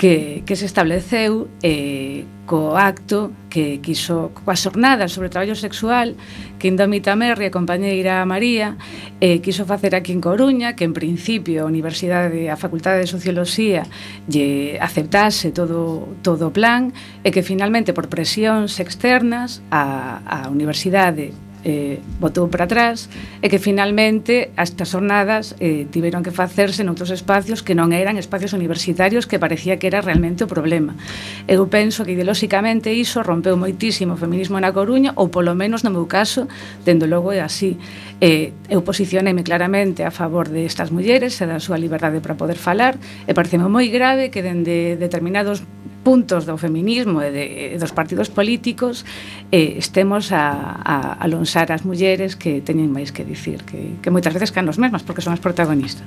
[0.00, 6.16] que, que se estableceu eh, co acto que quiso coa xornada sobre o traballo sexual
[6.56, 8.80] que Indómita Merri, a compañeira María,
[9.20, 13.84] eh, quiso facer aquí en Coruña, que en principio a Universidade, a Facultade de Socioloxía
[14.24, 21.36] lle aceptase todo todo o plan e que finalmente por presións externas a, a Universidade
[21.64, 23.08] eh, botou para atrás
[23.40, 28.56] e que finalmente estas jornadas eh, tiveron que facerse noutros espacios que non eran espacios
[28.56, 30.96] universitarios que parecía que era realmente o problema.
[31.44, 35.92] Eu penso que ideolóxicamente iso rompeu moitísimo o feminismo na Coruña ou polo menos no
[35.92, 36.48] meu caso,
[36.84, 37.76] dendo logo é así.
[38.20, 43.00] Eh, eu posicioneime claramente a favor destas mulleres e da súa liberdade para poder falar
[43.24, 45.64] e pareceme moi grave que dende determinados
[46.04, 49.08] puntos do feminismo e, de, e dos partidos políticos
[49.48, 54.36] eh, estemos a, a lonxar as mulleres que teñen máis que dicir que, que moitas
[54.36, 56.04] veces can os mesmas porque son as protagonistas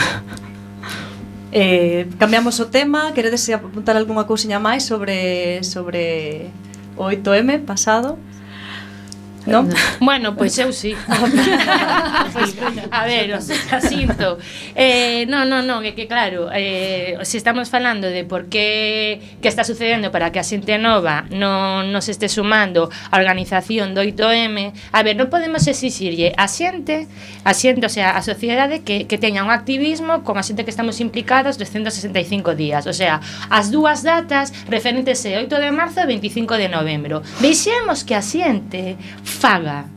[1.56, 6.50] Eh, cambiamos o tema, queredes apuntar algunha cousiña máis sobre sobre
[6.98, 8.18] o 8M pasado?
[9.46, 9.68] No?
[10.00, 10.96] bueno, pois eu sí.
[12.32, 12.56] pues,
[12.90, 14.38] a ver, o sinto.
[14.74, 19.48] Eh, non, non, non, é que claro, eh, se estamos falando de por que que
[19.48, 24.72] está sucedendo para que a xente nova non nos este sumando a organización do 8M,
[24.92, 27.04] a ver, non podemos exixirlle a xente,
[27.44, 30.72] a xente, o sea, a sociedade que, que teña un activismo con a xente que
[30.72, 33.20] estamos implicados 365 días, o sea,
[33.52, 37.20] as dúas datas referentes é 8 de marzo e 25 de novembro.
[37.44, 38.96] Veixemos que a xente
[39.34, 39.88] 饭啊，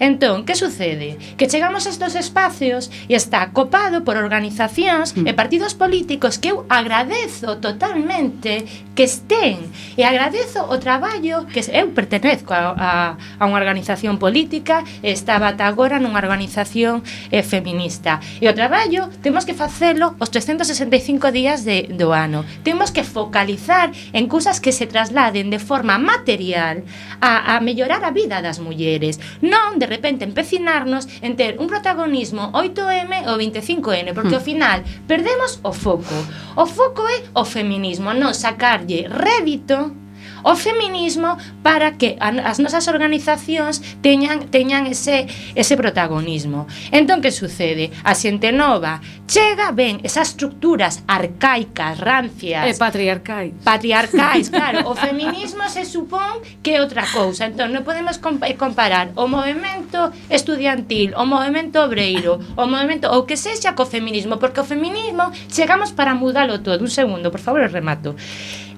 [0.00, 1.18] Entón, que sucede?
[1.36, 5.26] Que chegamos a estos espacios e está copado por organizacións mm.
[5.28, 11.90] e partidos políticos que eu agradezo totalmente que estén e agradezo o traballo que eu
[11.90, 12.90] pertenezco a, a,
[13.38, 17.02] a unha organización política e estaba ata agora nunha organización
[17.34, 22.94] eh, feminista e o traballo temos que facelo os 365 días de, do ano temos
[22.94, 26.86] que focalizar en cousas que se trasladen de forma material
[27.18, 31.68] a, a mellorar a vida das mulleres non de de repente empecinarnos en ter un
[31.68, 34.48] protagonismo 8M ou 25N, porque ao hmm.
[34.48, 36.16] final perdemos o foco.
[36.56, 40.03] O foco é o feminismo, non sacarlle rédito
[40.44, 45.26] o feminismo para que as nosas organizacións teñan, teñan ese,
[45.56, 46.68] ese protagonismo.
[46.92, 47.90] Entón, que sucede?
[48.04, 52.68] A xente nova chega, ven, esas estructuras arcaicas, rancias...
[52.68, 53.52] E patriarcais.
[53.64, 54.84] Patriarcais, claro.
[54.84, 57.48] O feminismo se supón que é outra cousa.
[57.48, 63.40] Entón, non podemos eh, comparar o movimento estudiantil, o movimento obreiro, o movimento ou que
[63.40, 66.84] sexa co feminismo, porque o feminismo chegamos para mudalo todo.
[66.84, 68.12] Un segundo, por favor, remato.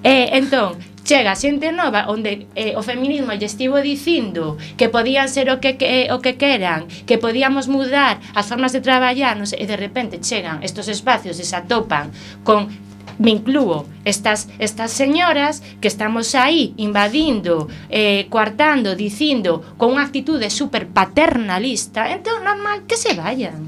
[0.07, 5.47] Eh, entón, chega xente nova onde eh, o feminismo lle estivo dicindo que podían ser
[5.55, 9.63] o que, que eh, o que queran, que podíamos mudar as formas de traballarnos e
[9.71, 12.11] de repente chegan estos espacios e se atopan
[12.43, 12.67] con
[13.23, 20.51] me incluo estas estas señoras que estamos aí invadindo, eh, coartando, dicindo con unha actitude
[20.51, 23.63] super paternalista, entón normal que se vayan.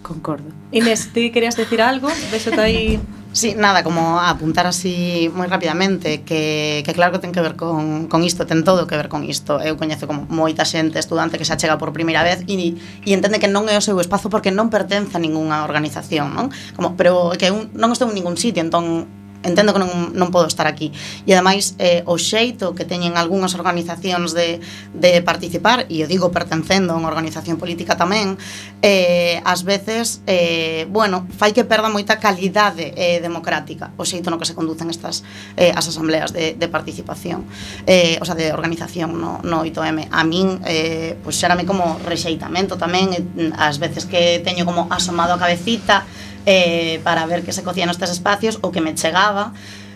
[0.00, 0.48] Concordo.
[0.72, 2.08] Inés, ti querías decir algo?
[2.32, 2.98] Vexote aí
[3.34, 7.58] Sí, nada, como a apuntar así moi rapidamente que, que claro que ten que ver
[7.58, 9.58] con, con isto, ten todo que ver con isto.
[9.58, 13.42] Eu coñezo como moita xente estudante que se achega por primeira vez e, e entende
[13.42, 16.54] que non é o seu espazo porque non pertence a ningunha organización, non?
[16.78, 19.10] Como, pero que un, non estou en ningún sitio, entón
[19.44, 20.90] entendo que non, non podo estar aquí.
[21.28, 24.58] E ademais, eh, o xeito que teñen algunhas organizacións de,
[24.96, 28.40] de participar, e eu digo pertencendo a unha organización política tamén,
[28.80, 34.40] eh, ás veces, eh, bueno, fai que perda moita calidade eh, democrática o xeito no
[34.40, 35.22] que se conducen estas
[35.60, 37.44] eh, as asambleas de, de participación,
[37.86, 40.08] eh, o sea, de organización no, no 8M.
[40.10, 44.88] A min, eh, pois pues, xerame como rexeitamento tamén, eh, ás veces que teño como
[44.90, 46.06] asomado a cabecita,
[46.46, 49.52] eh, para ver que se cocían nestes espacios o que me chegaba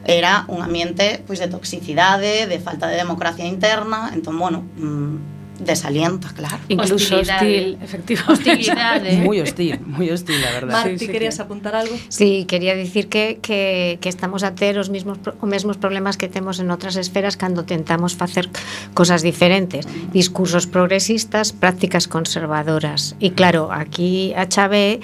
[0.08, 6.28] era un ambiente pois de toxicidade, de falta de democracia interna, entón bueno, mm, desalienta,
[6.38, 6.58] claro.
[6.68, 8.50] Incluso hostil, efectivamente.
[8.50, 9.16] Hostilidade.
[9.18, 10.70] Muy hostil, muy hostil, la verdad.
[10.72, 11.98] Marti, Sí, sí, querías apuntar algo?
[12.08, 16.14] Sí, quería dicir que, que, que estamos a ter os mesmos, pro- os mesmos problemas
[16.16, 18.46] que temos en outras esferas cando tentamos facer
[18.94, 19.82] cosas diferentes.
[20.14, 23.18] Discursos progresistas, prácticas conservadoras.
[23.18, 25.02] E claro, aquí a chave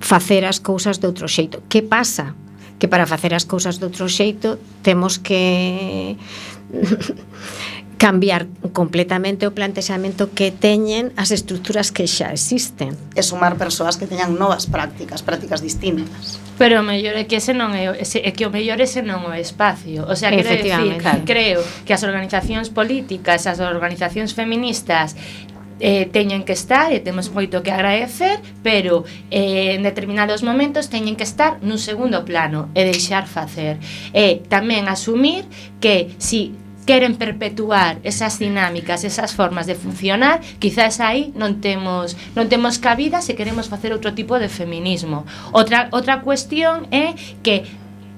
[0.00, 1.62] facer as cousas de outro xeito.
[1.68, 2.34] Que pasa?
[2.80, 6.16] Que para facer as cousas de outro xeito temos que
[8.00, 12.96] cambiar completamente o plantexamento que teñen as estruturas que xa existen.
[13.12, 16.40] E sumar persoas que teñan novas prácticas, prácticas distintas.
[16.56, 19.28] Pero o mellor é que ese non é, ese, é que o mellor ese non
[19.28, 20.08] o espacio.
[20.08, 21.28] O sea, quero decir, claro.
[21.28, 25.12] creo que as organizacións políticas, as organizacións feministas
[25.80, 31.16] eh, teñen que estar e temos moito que agradecer, pero eh, en determinados momentos teñen
[31.16, 33.80] que estar nun segundo plano e deixar facer.
[34.12, 35.48] E tamén asumir
[35.80, 36.54] que si
[36.86, 43.22] queren perpetuar esas dinámicas, esas formas de funcionar, quizás aí non temos non temos cabida
[43.22, 45.22] se queremos facer outro tipo de feminismo.
[45.54, 47.14] Outra outra cuestión é
[47.46, 47.62] que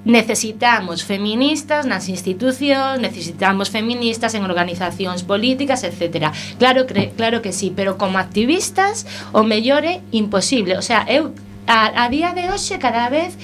[0.05, 6.35] necesitamos feministas nas institucións, necesitamos feministas en organizacións políticas, etc.
[6.59, 10.77] Claro, cre, claro que sí, pero como activistas o mellor é imposible.
[10.77, 11.31] O sea, eu
[11.67, 13.39] a, a día de hoxe cada vez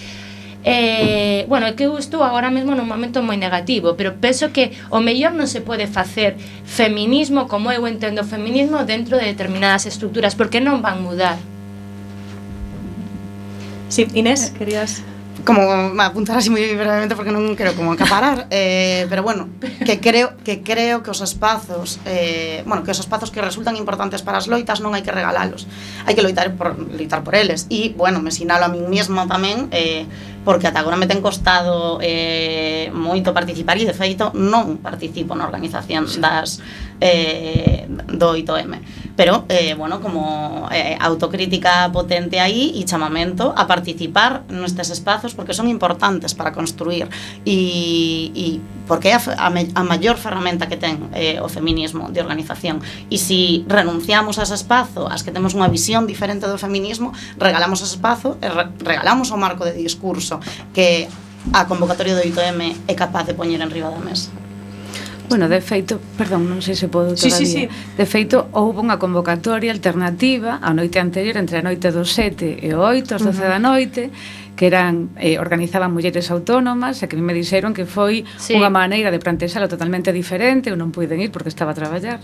[0.65, 4.75] Eh, bueno, é que eu estou agora mesmo nun momento moi negativo Pero penso que
[4.91, 6.35] o mellor non se pode facer
[6.67, 11.39] Feminismo, como eu entendo o feminismo Dentro de determinadas estructuras Porque non van mudar
[13.87, 15.07] Sí, Inés, eh, querías
[15.49, 15.65] como
[16.03, 19.49] apuntar así moi brevemente porque non quero como acaparar, eh, pero bueno,
[19.81, 24.21] que creo que creo que os espazos, eh, bueno, que os espazos que resultan importantes
[24.21, 25.65] para as loitas non hai que regalalos.
[26.05, 29.73] Hai que loitar por loitar por eles e bueno, me sinalo a min mesma tamén
[29.73, 30.05] eh,
[30.45, 35.49] porque ata agora me ten costado eh, moito participar e de feito non participo na
[35.49, 36.61] organización das
[37.01, 38.81] eh, do 8M.
[39.17, 45.55] Pero, eh, bueno, como eh, autocrítica potente aí e chamamento a participar nestes espazos porque
[45.55, 47.11] son importantes para construir
[47.43, 48.47] e, e
[48.87, 52.79] porque é a, a, a maior ferramenta que ten eh, o feminismo de organización.
[53.11, 57.13] E se si renunciamos a ese espazo, as que temos unha visión diferente do feminismo,
[57.37, 60.41] regalamos ese espazo e re, regalamos o marco de discurso
[60.73, 61.07] que
[61.53, 64.31] a convocatoria do 8M é capaz de poñer en riba da mesa.
[65.29, 67.37] Bueno, de feito, perdón, non sei se podo todavía.
[67.37, 67.65] Sí, sí, sí.
[67.69, 72.73] De feito, houve unha convocatoria alternativa a noite anterior entre a noite do 7 e
[72.73, 73.53] o 8, as 12 uh -huh.
[73.53, 74.09] da noite,
[74.59, 78.57] que eran eh, organizaban mulleres autónomas e que me dixeron que foi sí.
[78.57, 82.19] unha maneira de plantexalo totalmente diferente, eu non puiden ir porque estaba a traballar,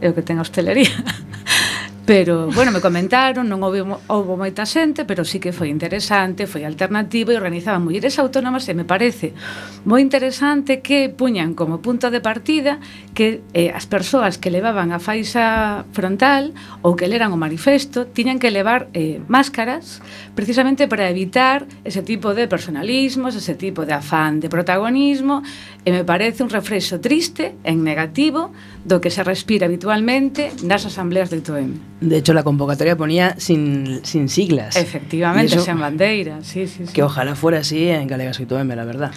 [0.00, 0.94] é o que ten a hostelería.
[2.06, 6.62] Pero, bueno, me comentaron, non houve, houve moita xente, pero sí que foi interesante, foi
[6.62, 9.34] alternativo e organizaban mulleres autónomas e me parece
[9.82, 12.78] moi interesante que puñan como punto de partida
[13.10, 16.54] que eh, as persoas que levaban a faixa frontal
[16.86, 19.98] ou que leran o manifesto tiñan que levar eh, máscaras
[20.38, 25.42] precisamente para evitar ese tipo de personalismos, ese tipo de afán de protagonismo
[25.82, 28.54] e me parece un reflexo triste en negativo
[28.86, 31.95] do que se respira habitualmente nas asambleas de Toem.
[32.00, 34.76] De hecho, la convocatoria ponía sin, sin siglas.
[34.76, 36.92] Efectivamente, Y eso, sen bandeira, sí, sí, sí.
[36.92, 39.12] Que ojalá fuera así en Galegas 8M, la verdad.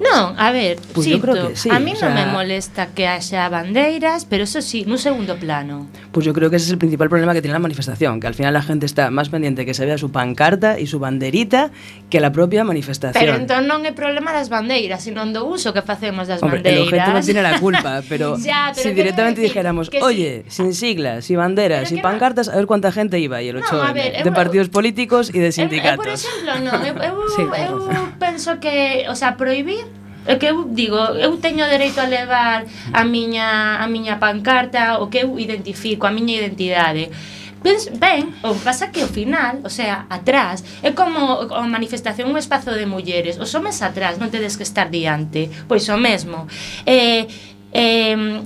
[0.00, 3.44] Non, a ver, pues sinto, sí, a mí o sea, non me molesta que haxa
[3.52, 5.92] bandeiras, pero eso sí, nun segundo plano.
[6.08, 8.32] Pues yo creo que ese es el principal problema que tiene la manifestación, que al
[8.32, 11.68] final la gente está más pendiente que se vea su pancarta e su banderita
[12.08, 13.20] que a la propia manifestación.
[13.20, 16.88] Pero entón non é problema das bandeiras, sino do uso que facemos das Hombre, bandeiras.
[16.88, 20.48] Hombre, el objeto non tiene la culpa, pero, ya, pero si directamente decir, dijéramos, oye,
[20.48, 20.64] sí.
[20.64, 22.56] sin siglas, sin banderas, sin pancartas, no.
[22.56, 25.44] a ver cuánta gente iba e el 8 no, ver, de eu, partidos políticos e
[25.44, 26.08] de sindicatos.
[26.08, 29.89] Eu, eu por exemplo, non, eu, eu, sí, eu penso que, o sea, prohibir
[30.26, 35.08] É que eu digo, eu teño dereito a levar a miña, a miña pancarta, o
[35.08, 37.10] que eu identifico, a miña identidade.
[38.00, 42.72] Ben, o pasa que ao final, o sea, atrás, é como a manifestación un espazo
[42.72, 46.48] de mulleres, os homes atrás, non tedes que estar diante, pois o mesmo.
[46.88, 47.28] Eh,
[47.76, 48.40] eh,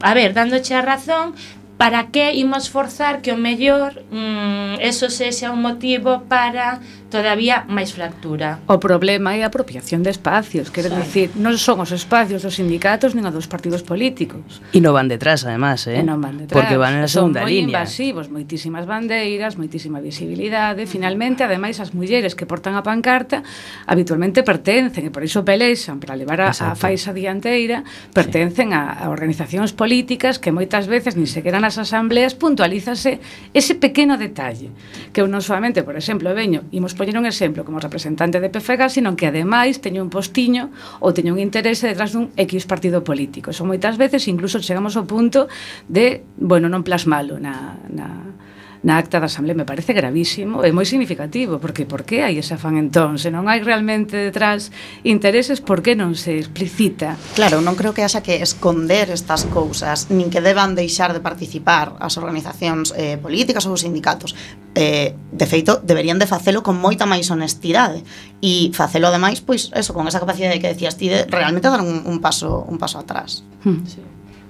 [0.00, 1.36] a ver, dándoche a razón,
[1.78, 7.96] para que imos forzar que o mellor mm, eso sexa un motivo para todavía máis
[7.96, 8.60] fractura.
[8.68, 10.96] O problema é a apropiación de espacios, quero sí.
[11.00, 14.60] dicir, non son os espacios dos sindicatos nin os dos partidos políticos.
[14.76, 16.00] E non van detrás, además, eh?
[16.00, 16.52] E non van detrás.
[16.52, 17.48] Porque van na segunda línea.
[17.48, 17.80] Son moi línea.
[17.80, 23.40] invasivos, moitísimas bandeiras, moitísima visibilidade, finalmente, ademais, as mulleres que portan a pancarta
[23.88, 26.76] habitualmente pertencen, e por iso pelexan para levar a, Exacto.
[26.76, 28.76] a faixa dianteira, pertencen sí.
[28.76, 33.16] a, a organizacións políticas que moitas veces, nin sequera nas asambleas, puntualízase
[33.56, 34.68] ese pequeno detalle,
[35.16, 39.00] que eu non solamente, por exemplo, veño, imos poñer un exemplo como representante de PFG,
[39.00, 43.54] sino que ademais teño un postiño ou teño un interese detrás dun X partido político.
[43.54, 45.46] Son moitas veces incluso chegamos ao punto
[45.86, 48.34] de, bueno, non plasmalo na, na
[48.82, 52.54] na acta da Asamblea me parece gravísimo e moi significativo, porque por que hai ese
[52.54, 53.18] afán entón?
[53.18, 54.70] Se non hai realmente detrás
[55.02, 57.18] intereses, por que non se explicita?
[57.34, 61.98] Claro, non creo que haxa que esconder estas cousas, nin que deban deixar de participar
[61.98, 64.38] as organizacións eh, políticas ou os sindicatos.
[64.78, 68.06] Eh, de feito, deberían de facelo con moita máis honestidade
[68.38, 72.06] e facelo ademais, pois, eso, con esa capacidade que decías ti de realmente dar un,
[72.06, 73.42] un paso un paso atrás.
[73.66, 73.82] Hmm.
[73.82, 74.02] Sí.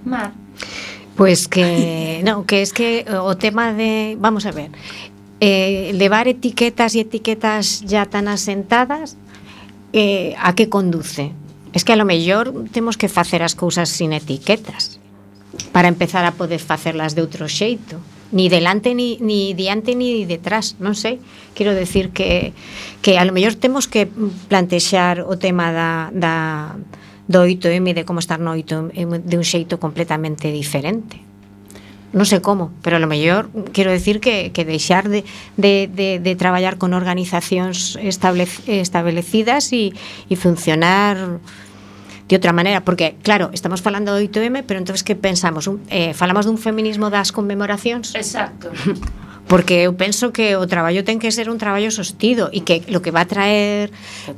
[0.05, 0.33] Mar,
[1.18, 4.70] Pois que, non, que es que eh, o tema de, vamos a ver,
[5.42, 9.18] eh, levar etiquetas e etiquetas ya tan asentadas
[9.90, 11.34] eh, a que conduce?
[11.74, 15.02] Es que a lo mellor temos que facer as cousas sin etiquetas
[15.74, 17.98] para empezar a poder facerlas de outro xeito
[18.30, 21.18] ni delante ni, ni diante ni detrás non sei,
[21.58, 22.54] quero decir que
[23.02, 24.06] que a lo mellor temos que
[24.46, 26.78] plantexar o tema da, da
[27.29, 31.29] do 8M de como estar no 8M de un xeito completamente diferente
[32.09, 35.29] non sei como, pero a lo mellor quero decir que, que deixar de,
[35.61, 39.93] de, de, de traballar con organizacións establec, establecidas e,
[40.33, 41.37] e funcionar
[42.29, 45.68] de outra maneira, porque claro, estamos falando do 8M, pero entonces que pensamos?
[45.68, 48.16] Un, eh, falamos dun feminismo das conmemoracións?
[48.16, 48.72] Exacto.
[49.49, 53.01] Porque eu penso que o traballo ten que ser un traballo sostido e que lo
[53.01, 53.89] que va a traer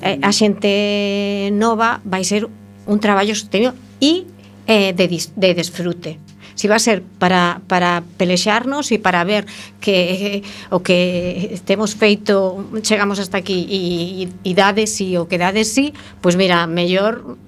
[0.07, 2.47] eh, a xente nova vai ser
[2.91, 3.73] un traballo sostenido
[4.03, 4.27] e
[4.67, 6.19] eh, de, de desfrute
[6.59, 9.47] si va a ser para, para pelexarnos e para ver
[9.81, 13.79] que eh, o que temos feito chegamos hasta aquí e,
[14.27, 17.39] e, e dades si o que dades si pois mira, mellor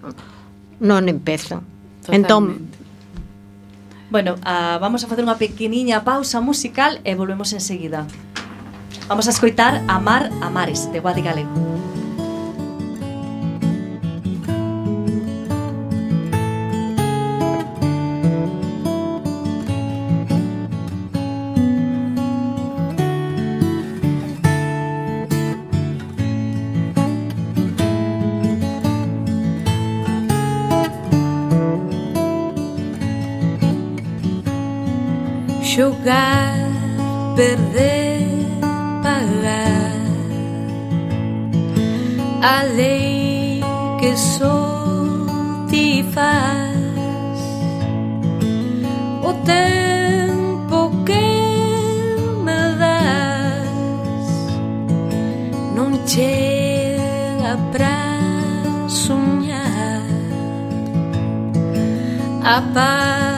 [0.79, 1.61] non empezo
[2.07, 2.17] Totalmente.
[2.17, 2.45] entón
[4.13, 8.05] Bueno, uh, vamos a facer unha pequeniña pausa musical e volvemos enseguida.
[9.09, 11.82] Vamos a escoitar Amar a Mares, de Guadi Galego.
[36.03, 36.69] jugar,
[37.37, 38.27] perder,
[39.03, 39.93] pagar.
[42.43, 43.61] A lei
[44.01, 44.75] que só
[45.69, 47.39] ti faz
[49.23, 53.69] o tempo que me das
[55.77, 60.03] não chega pra sonhar
[62.45, 63.32] a paz.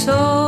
[0.00, 0.39] sol.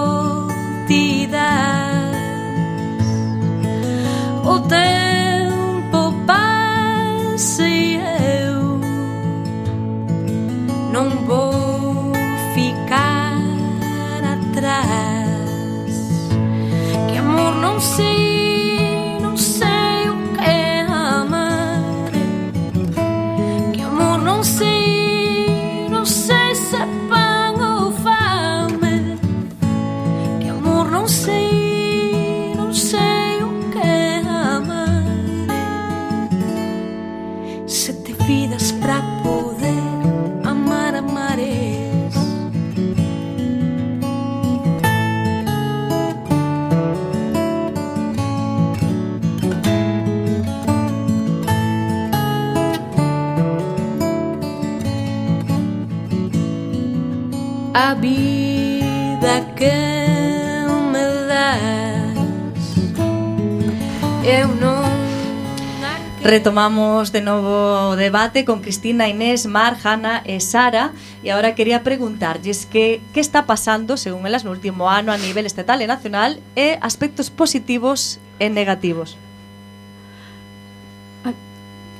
[66.43, 70.91] Retomamos de novo o debate con Cristina, Inés, Mar, Hanna e Sara
[71.23, 75.47] E agora quería preguntarlles que, que está pasando, según elas, no último ano a nivel
[75.47, 79.15] estatal e nacional E aspectos positivos e negativos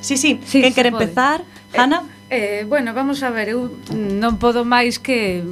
[0.03, 1.47] Sí, sí, sí quen quere empezar?
[1.71, 2.03] Eh, Hanna?
[2.27, 5.47] Eh, eh, bueno, vamos a ver, eu non podo máis que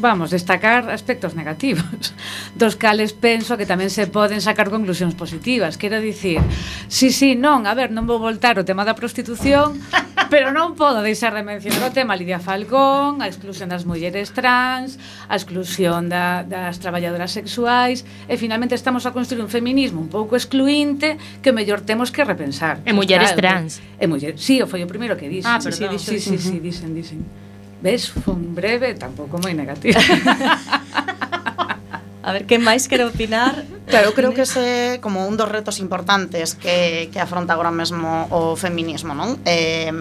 [0.00, 2.14] vamos, destacar aspectos negativos,
[2.54, 5.76] dos cales penso que tamén se poden sacar conclusións positivas.
[5.76, 6.40] Quero dicir,
[6.88, 9.76] si, sí, si, sí, non, a ver, non vou voltar o tema da prostitución,
[10.32, 14.96] pero non podo deixar de mencionar o tema Lidia Falcón, a exclusión das mulleres trans,
[15.26, 20.36] a exclusión da, das traballadoras sexuais, e finalmente estamos a construir un feminismo un pouco
[20.36, 22.80] excluinte que mellor temos que repensar.
[22.86, 23.82] E mulleres claro, trans.
[23.98, 25.50] E muller, sí, foi o primeiro que dixen.
[25.50, 25.98] Ah, perdón.
[25.98, 27.47] Sí, dixen, sí, sí, sí, dixen, dixen.
[27.80, 29.98] Ves, fun breve, tampouco moi negativa.
[32.26, 33.62] a ver, que máis quero opinar?
[33.86, 38.26] Claro, eu creo que ese como un dos retos importantes que, que afronta agora mesmo
[38.34, 39.38] o feminismo, non?
[39.46, 39.94] Eh,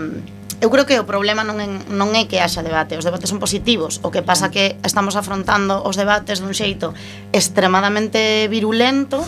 [0.58, 3.38] eu creo que o problema non, en, non é que haxa debate, os debates son
[3.38, 6.98] positivos, o que pasa que estamos afrontando os debates dun xeito
[7.30, 9.22] extremadamente virulento,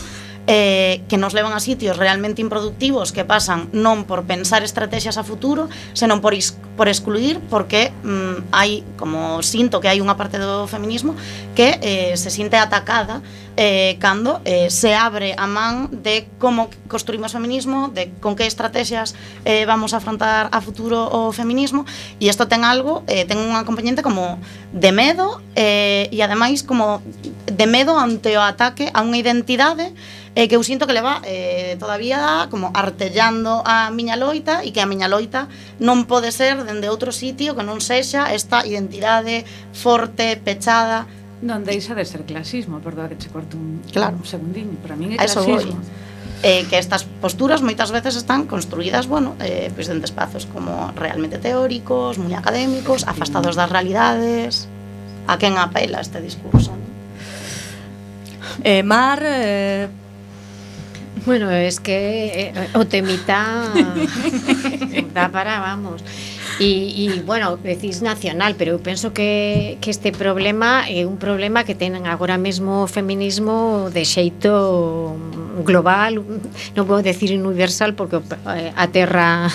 [0.50, 5.24] eh, que nos levan a sitios realmente improductivos que pasan non por pensar estrategias a
[5.24, 10.42] futuro, senón por, is, por excluir porque mm, hai, como sinto que hai unha parte
[10.42, 11.14] do feminismo
[11.54, 13.22] que eh, se sinte atacada
[13.62, 19.14] eh, cando eh, se abre a man de como construímos feminismo, de con que estrategias
[19.44, 21.86] eh, vamos a afrontar a futuro o feminismo,
[22.18, 24.40] e isto ten algo, eh, ten unha componente como
[24.72, 27.04] de medo, eh, e ademais como
[27.46, 29.92] de medo ante o ataque a unha identidade
[30.40, 34.80] e que eu sinto que leva eh, todavía como artellando a miña loita e que
[34.80, 35.52] a miña loita
[35.84, 39.44] non pode ser dende outro sitio que non sexa esta identidade
[39.76, 44.20] forte, pechada Non deixa de ser clasismo, perdoa que che corto un, claro.
[44.20, 45.80] un segundinho, para min é clasismo.
[46.44, 51.40] Eh, que estas posturas moitas veces están construídas, bueno, eh, pois dentro espazos como realmente
[51.40, 54.68] teóricos, moi académicos, afastados das realidades,
[55.32, 56.92] a quen apela este discurso, non?
[58.64, 59.88] Eh, Mar, eh,
[61.26, 63.74] Bueno, es que eh, o temita
[65.14, 66.04] da para, vamos.
[66.60, 71.64] E, e bueno, decís nacional, pero eu penso que, que este problema é un problema
[71.64, 75.16] que ten agora mesmo o feminismo de xeito
[75.64, 76.20] global,
[76.76, 79.48] non vou decir universal porque eh, a terra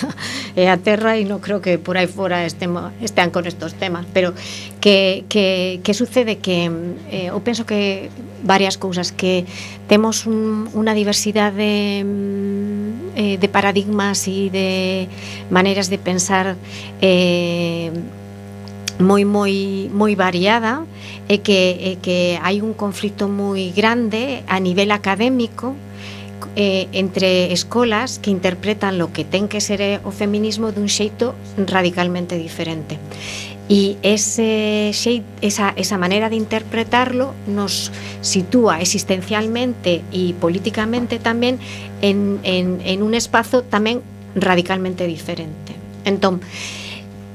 [0.57, 4.09] é eh, a terra e non creo que por aí fora estean con estos temas,
[4.09, 4.33] pero
[4.81, 6.73] que, que, que sucede que
[7.13, 8.09] eh, eu penso que
[8.41, 9.45] varias cousas que
[9.87, 15.05] temos un, unha diversidade mm, eh, de paradigmas e de
[15.53, 16.57] maneiras de pensar
[17.01, 17.93] eh,
[18.97, 20.87] moi moi moi variada
[21.27, 25.75] e que e que hai un conflito moi grande a nivel académico
[26.55, 32.39] eh, entre escolas que interpretan lo que ten que ser o feminismo dun xeito radicalmente
[32.39, 32.97] diferente.
[33.65, 37.89] E ese xeit, esa, esa manera de interpretarlo nos
[38.21, 41.57] sitúa existencialmente e políticamente tamén
[42.05, 44.05] en, en, en un espazo tamén
[44.37, 45.73] radicalmente diferente.
[46.05, 46.45] Entón,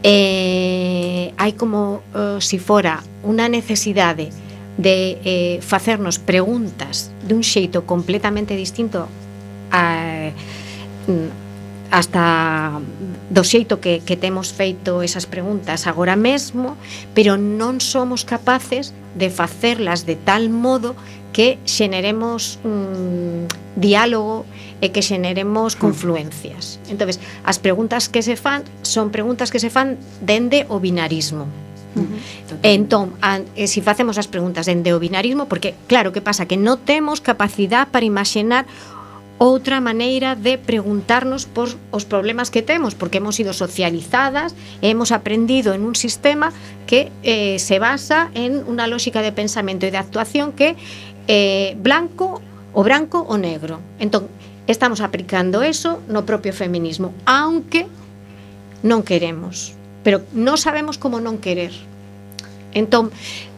[0.07, 4.31] eh, hai como eh, si fora unha necesidade
[4.79, 9.11] de eh, facernos preguntas dun xeito completamente distinto
[9.75, 11.50] a, a
[11.91, 12.79] hasta
[13.31, 16.79] do xeito que, que temos feito esas preguntas agora mesmo,
[17.15, 20.95] pero non somos capaces de facerlas de tal modo
[21.35, 23.47] que xeneremos un
[23.79, 24.47] diálogo
[24.83, 25.81] e que xeneremos hmm.
[25.83, 26.79] confluencias.
[26.91, 31.47] Entonces, as preguntas que se fan son preguntas que se fan dende o binarismo.
[31.91, 32.59] Uh -huh.
[32.63, 36.47] Entón, a, e eh, si facemos as preguntas dende o binarismo, porque claro, que pasa?
[36.47, 38.63] Que non temos capacidade para imaginar
[39.41, 44.53] outra maneira de preguntarnos por os problemas que temos, porque hemos sido socializadas,
[44.85, 46.53] hemos aprendido en un sistema
[46.85, 50.77] que eh, se basa en una lógica de pensamento e de actuación que
[51.25, 52.45] eh, blanco
[52.77, 53.81] o branco o negro.
[53.97, 54.29] Entón,
[54.69, 57.89] estamos aplicando eso no propio feminismo, aunque
[58.85, 59.73] non queremos,
[60.05, 61.73] pero non sabemos como non querer.
[62.77, 63.09] Entón,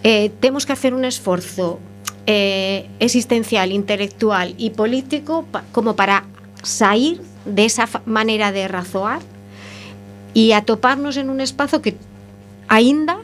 [0.06, 1.82] eh, temos que hacer un esforzo
[2.26, 6.24] eh, existencial, intelectual e político como para
[6.62, 9.20] sair de esa maneira de razoar
[10.32, 11.98] e atoparnos en un espazo que
[12.70, 13.18] aínda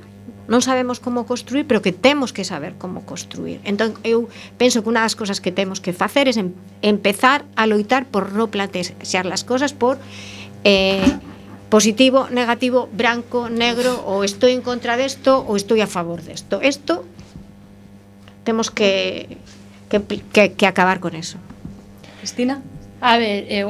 [0.48, 3.60] non sabemos como construir, pero que temos que saber como construir.
[3.68, 7.68] Entón, eu penso que unha das cousas que temos que facer é em, empezar a
[7.68, 10.00] loitar por non plantexar as cousas por
[10.64, 11.04] eh,
[11.68, 16.64] positivo, negativo, branco, negro, ou estou en contra desto ou estou a favor desto.
[16.64, 17.04] Isto
[18.48, 19.36] temos que,
[19.90, 20.00] que,
[20.32, 21.36] que, que acabar con eso.
[22.16, 22.62] Cristina?
[22.98, 23.68] A ver, eu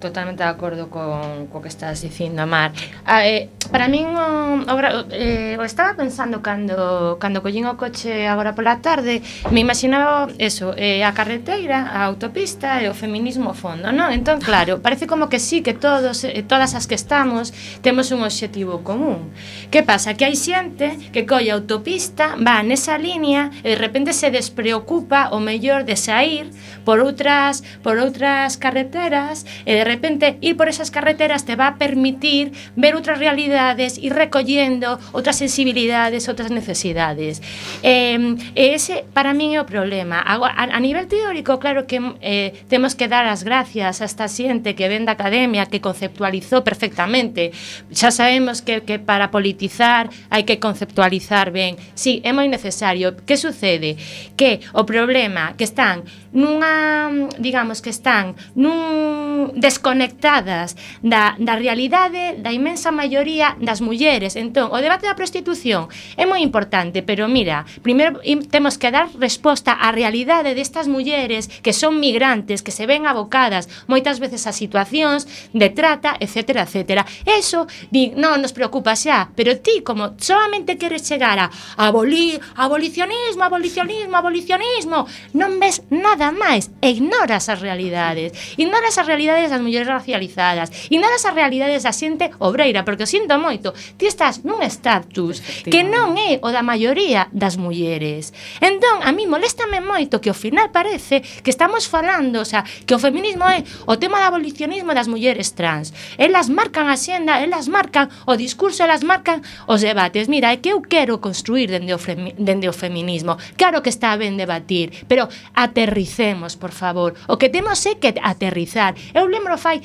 [0.00, 2.72] totalmente de acordo con co que estás dicindo, Mar.
[3.04, 4.74] A, eh, para min o, o,
[5.10, 10.74] eh, o estaba pensando cando cando collín o coche agora pola tarde, me imaginaba eso,
[10.76, 14.14] eh, a carreteira, a autopista e o feminismo fondo, non?
[14.14, 17.50] Entón, claro, parece como que sí que todos eh, todas as que estamos
[17.82, 19.34] temos un obxectivo común.
[19.70, 20.14] Que pasa?
[20.14, 25.34] Que hai xente que colle a autopista, va nesa liña e de repente se despreocupa
[25.34, 26.52] o mellor de sair
[26.86, 31.78] por outras por outras carreteras e de repente ir por esas carreteras te va a
[31.80, 37.40] permitir ver outra realidade necesidades e recollendo outras sensibilidades, outras necesidades.
[37.82, 40.20] Eh, ese para min é o problema.
[40.20, 44.76] A, a nivel teórico, claro que eh, temos que dar as gracias a esta xente
[44.76, 47.52] que ven da academia, que conceptualizou perfectamente.
[47.92, 51.80] Xa sabemos que, que para politizar hai que conceptualizar ben.
[51.96, 53.16] Sí, é moi necesario.
[53.24, 53.96] Que sucede?
[54.36, 56.04] Que o problema que están
[56.36, 57.08] nunha,
[57.40, 64.34] digamos que están nun desconectadas da, da realidade da imensa maioría das mulleres.
[64.34, 65.86] Entón, o debate da prostitución
[66.18, 68.18] é moi importante, pero mira, primeiro
[68.50, 73.70] temos que dar resposta á realidade destas mulleres que son migrantes, que se ven abocadas
[73.86, 76.66] moitas veces a situacións de trata, etc.
[76.66, 77.06] etc.
[77.22, 83.44] Eso, di, non nos preocupa xa, pero ti como solamente queres chegar a abolir, abolicionismo,
[83.44, 88.32] abolicionismo, abolicionismo, non ves nada máis e ignoras as realidades.
[88.56, 93.35] Ignoras as realidades das mulleres racializadas, ignoras as realidades da xente obreira, porque o sinto
[93.36, 98.32] gusta moito, ti estás nun estatus que non é o da maioría das mulleres.
[98.64, 102.96] Entón, a mí moléstame moito que ao final parece que estamos falando, o sea, que
[102.96, 105.92] o feminismo é o tema do abolicionismo das mulleres trans.
[106.16, 110.28] Elas marcan a xenda, elas marcan o discurso, elas marcan os debates.
[110.28, 113.36] Mira, é que eu quero construir dende o, femi dende o feminismo.
[113.60, 117.12] Claro que está ben debatir, pero aterricemos, por favor.
[117.28, 118.96] O que temos é que aterrizar.
[119.12, 119.82] Eu lembro fai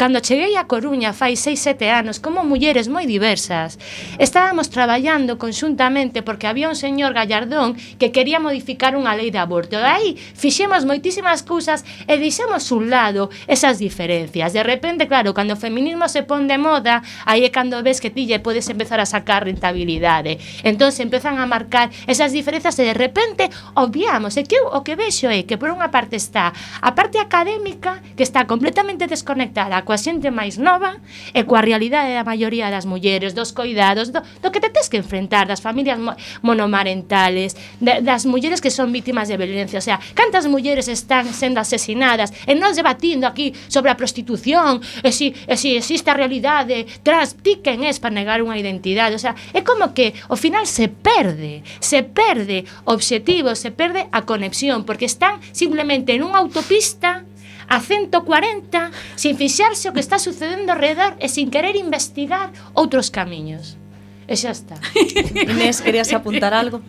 [0.00, 3.76] Cando cheguei a Coruña fai 6-7 anos, como mulleres moi diversas,
[4.16, 9.76] estábamos traballando conxuntamente porque había un señor Gallardón que quería modificar unha lei de aborto.
[9.76, 14.56] E aí fixemos moitísimas cousas e deixamos un lado esas diferencias.
[14.56, 18.08] De repente, claro, cando o feminismo se pon de moda, aí é cando ves que
[18.08, 20.40] ti lle podes empezar a sacar rentabilidade.
[20.64, 24.40] Entón se empezan a marcar esas diferenzas e de repente obviamos.
[24.40, 28.00] E que eu o que vexo é que por unha parte está a parte académica
[28.16, 31.02] que está completamente desconectada coa xente máis nova
[31.34, 35.02] e coa realidade da maioría das mulleres, dos coidados, do, do que te tes que
[35.02, 36.14] enfrentar, das familias mo,
[36.46, 41.58] monomarentales, de, das mulleres que son vítimas de violencia, o sea, cantas mulleres están sendo
[41.58, 46.86] asesinadas e nós debatindo aquí sobre a prostitución, e si, e si existe a realidade
[47.02, 50.70] trans, ti quen es para negar unha identidade, o sea, é como que ao final
[50.70, 57.26] se perde, se perde obxectivos, se perde a conexión, porque están simplemente en unha autopista
[57.70, 63.78] a 140 sin fixarse o que está sucedendo alrededor e sin querer investigar outros camiños.
[64.26, 64.76] E xa está.
[65.54, 66.82] Inés, querías apuntar algo?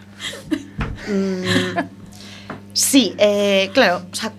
[1.05, 1.85] Mm,
[2.73, 4.33] sí, eh, claro, o sea,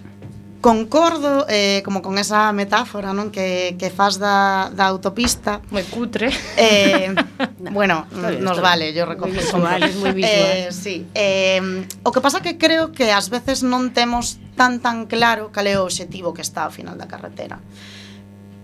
[0.62, 5.58] concordo eh, como con esa metáfora non que, que faz da, da autopista.
[5.74, 6.30] Moi cutre.
[6.56, 7.10] Eh,
[7.60, 10.54] nah, bueno, bien, nos vale, yo recojo moi visual, es moi eh, visual.
[10.54, 11.60] eh, sí, eh,
[12.06, 15.74] o que pasa que creo que ás veces non temos tan tan claro cal é
[15.76, 17.58] o obxectivo que está ao final da carretera.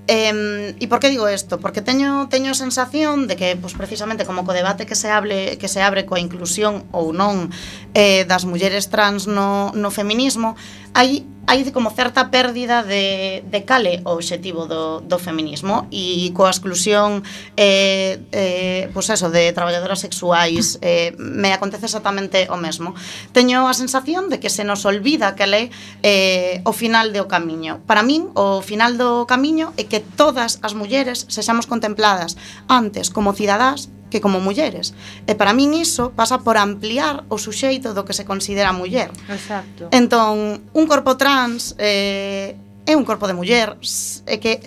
[0.08, 1.60] Eh, e por que digo isto?
[1.60, 5.66] Porque teño teño sensación de que pois precisamente como co debate que se abre que
[5.66, 7.50] se abre coa inclusión ou non
[7.92, 10.54] eh das mulleres trans no no feminismo,
[10.94, 16.52] hai hai como certa pérdida de, de cale o obxectivo do, do feminismo e coa
[16.52, 17.24] exclusión
[17.56, 22.92] eh, eh, pois eso, de traballadoras sexuais eh, me acontece exactamente o mesmo.
[23.32, 25.62] Teño a sensación de que se nos olvida que é
[26.04, 27.80] eh, o final do camiño.
[27.88, 32.36] Para min o final do camiño é que todas as mulleres sexamos contempladas
[32.68, 34.94] antes como cidadás que como mulleres.
[35.28, 39.12] E para min iso pasa por ampliar o suxeito do que se considera muller.
[39.28, 39.88] Exacto.
[39.92, 42.56] Entón, un corpo trans eh,
[42.88, 43.76] é un corpo de muller,
[44.24, 44.64] é que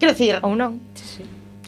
[0.00, 0.80] quero decir, ou non.
[0.96, 1.24] Sí, sí.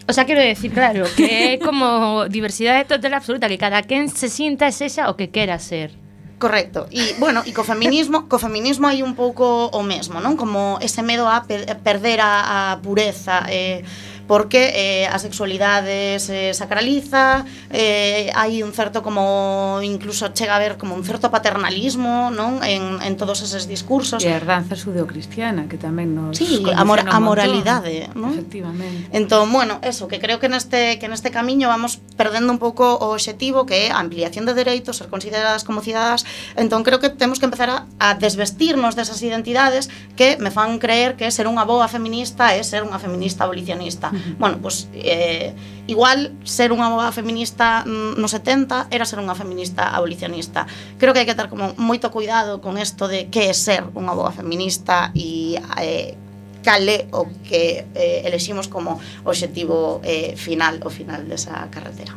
[0.08, 4.32] O sea, quero decir, claro, que é como diversidade total absoluta, que cada quen se
[4.32, 5.92] sinta é sexa o que quera ser.
[6.40, 6.88] Correcto.
[6.90, 10.40] E, bueno, e co feminismo, co feminismo hai un pouco o mesmo, non?
[10.40, 13.84] Como ese medo a perder a, a pureza, eh,
[14.30, 20.78] porque eh, a sexualidade se sacraliza, eh, hai un certo como incluso chega a haber
[20.78, 24.22] como un certo paternalismo, non, en en todos eses discursos.
[24.22, 28.30] E a herdanza judeocristiana que tamén nos Sí, a, mor a moralidade, non?
[28.30, 29.10] Efectivamente.
[29.10, 33.18] Entón, bueno, eso, que creo que neste que neste camiño vamos perdendo un pouco o
[33.18, 36.22] obxectivo que é a ampliación de dereitos, ser consideradas como cidadás.
[36.54, 41.18] Entón, creo que temos que empezar a, a desvestirnos desas identidades que me fan creer
[41.18, 44.14] que ser unha boa feminista é ser unha feminista abolicionista.
[44.38, 45.54] Bueno, pois pues, eh,
[45.86, 50.66] igual ser unha feminista mm, no 70 era ser unha feminista abolicionista.
[50.98, 54.14] Creo que hai que ter como moito cuidado con isto de que é ser unha
[54.14, 56.14] boa feminista e eh,
[56.62, 62.14] cale o que eh, eleximos como obxectivo eh, final o final desa carretera.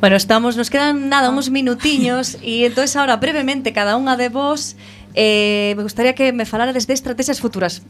[0.00, 1.36] Bueno, estamos, nos quedan nada, ah.
[1.36, 4.76] uns minutiños e entonces ahora brevemente cada unha de vos
[5.12, 7.82] eh, me gustaría que me falarades de estrategias futuras.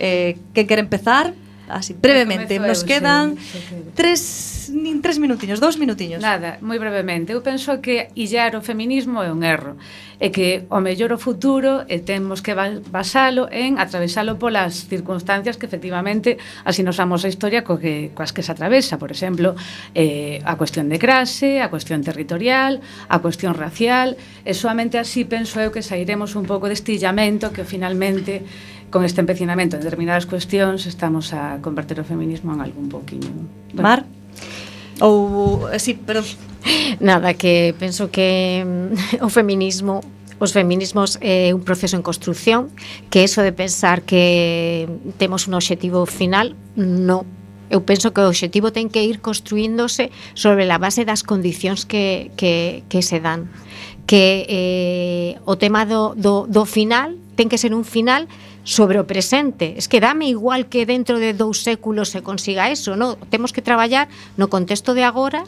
[0.00, 1.36] Eh, quen quere empezar?
[1.68, 3.58] así brevemente, nos eu, quedan sí,
[3.94, 6.22] tres, nin tres minutiños, dous minutiños.
[6.22, 7.34] Nada, moi brevemente.
[7.34, 9.76] Eu penso que illar o feminismo é un erro
[10.22, 15.66] e que o mellor o futuro e temos que basalo en atravesalo polas circunstancias que
[15.66, 19.58] efectivamente así nos amos a historia co que, coas que se atravesa, por exemplo
[19.98, 22.78] eh, a cuestión de clase, a cuestión territorial
[23.10, 24.14] a cuestión racial
[24.46, 28.46] e solamente así penso eu que sairemos un pouco deste illamento que finalmente
[28.92, 33.32] con este empecinamento en determinadas cuestións estamos a converter o feminismo en algún pouquiño.
[33.72, 33.82] Bueno.
[33.82, 34.00] Mar?
[35.00, 36.28] Ou, eh, sí, perdón.
[37.00, 40.04] Nada, que penso que mm, o feminismo
[40.42, 42.68] os feminismos eh, é eh, un proceso en construción,
[43.10, 47.24] que eso de pensar que temos un obxectivo final, non
[47.72, 52.34] eu penso que o obxectivo ten que ir construíndose sobre a base das condicións que,
[52.36, 53.48] que, que se dan
[54.04, 58.28] que eh, o tema do, do, do final ten que ser un final
[58.64, 59.74] sobre o presente.
[59.76, 63.16] Es que dame igual que dentro de dous séculos se consiga eso, no?
[63.30, 65.44] Temos que traballar no contexto de agora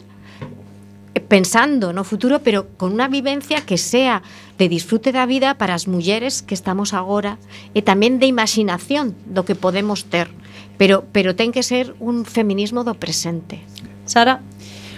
[1.15, 4.19] eh, pensando no futuro, pero con unha vivencia que sea
[4.59, 7.39] de disfrute da vida para as mulleres que estamos agora
[7.71, 10.27] e tamén de imaginación do que podemos ter.
[10.75, 13.63] Pero, pero ten que ser un feminismo do presente.
[14.03, 14.43] Sara,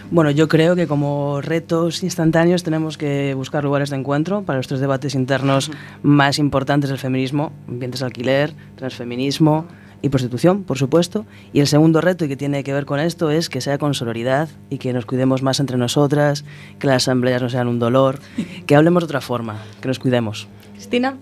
[0.09, 4.67] Bueno, yo creo que como retos instantáneos tenemos que buscar lugares de encuentro para los
[4.67, 5.69] tres debates internos
[6.01, 9.65] más importantes del feminismo, ambientes de alquiler, transfeminismo
[10.01, 11.25] y prostitución, por supuesto.
[11.51, 13.93] Y el segundo reto, y que tiene que ver con esto, es que sea con
[13.93, 16.45] sororidad y que nos cuidemos más entre nosotras,
[16.79, 18.19] que las asambleas no sean un dolor,
[18.65, 20.47] que hablemos de otra forma, que nos cuidemos.
[20.73, 21.17] Cristina?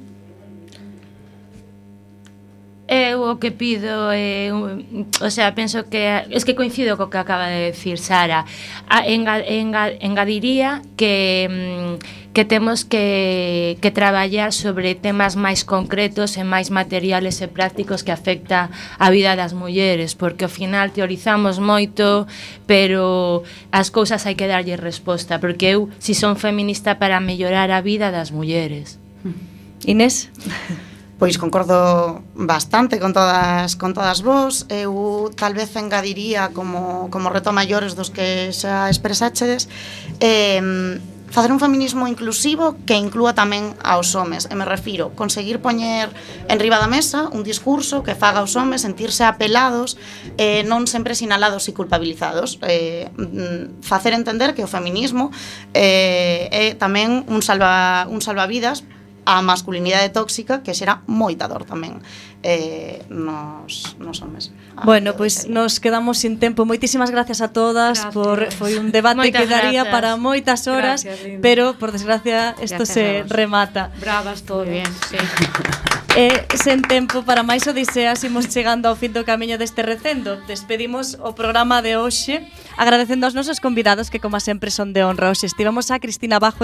[2.87, 7.49] Eu o que pido é, o sea, penso que es que coincido co que acaba
[7.49, 8.45] de decir Sara.
[8.85, 16.37] A, enga, enga, engadiría que mm, que temos que que traballar sobre temas máis concretos
[16.37, 18.69] e máis materiales e prácticos que afecta
[19.01, 22.29] a vida das mulleres, porque ao final teorizamos moito,
[22.69, 23.41] pero
[23.73, 28.13] as cousas hai que darlle resposta, porque eu si son feminista para mellorar a vida
[28.13, 29.01] das mulleres.
[29.89, 30.29] Inés
[31.15, 34.67] Pois concordo bastante con todas con todas vos.
[34.67, 39.71] Eu tal vez engadiría como, como reto maiores dos que xa expresaxedes
[40.19, 40.99] eh,
[41.35, 44.47] facer un feminismo inclusivo que inclúa tamén aos homes.
[44.47, 46.11] E me refiro, conseguir poñer
[46.47, 49.99] en riba da mesa un discurso que faga aos homes sentirse apelados,
[50.39, 52.59] eh, non sempre sinalados e culpabilizados.
[52.63, 55.31] Eh, mm, facer entender que o feminismo
[55.75, 58.83] eh, é tamén un, salva, un salvavidas
[59.25, 61.99] a masculinidade tóxica que xera moita dor tamén
[62.45, 64.53] eh, nos, nos homes.
[64.77, 66.63] Ah, bueno, pois pues, nos quedamos sin tempo.
[66.63, 68.13] Moitísimas gracias a todas gracias.
[68.13, 69.93] por foi un debate Moitas que daría gracias.
[69.93, 71.41] para moitas horas, gracias, Linda.
[71.41, 73.89] pero por desgracia isto se remata.
[73.99, 75.17] Bravas todo bien, sí.
[76.15, 80.39] E sen tempo para máis odiseas imos chegando ao fin do camiño deste recendo.
[80.47, 82.39] Despedimos o programa de hoxe
[82.79, 85.27] agradecendo aos nosos convidados que como sempre son de honra.
[85.27, 86.63] Hoxe estivemos a Cristina Bajo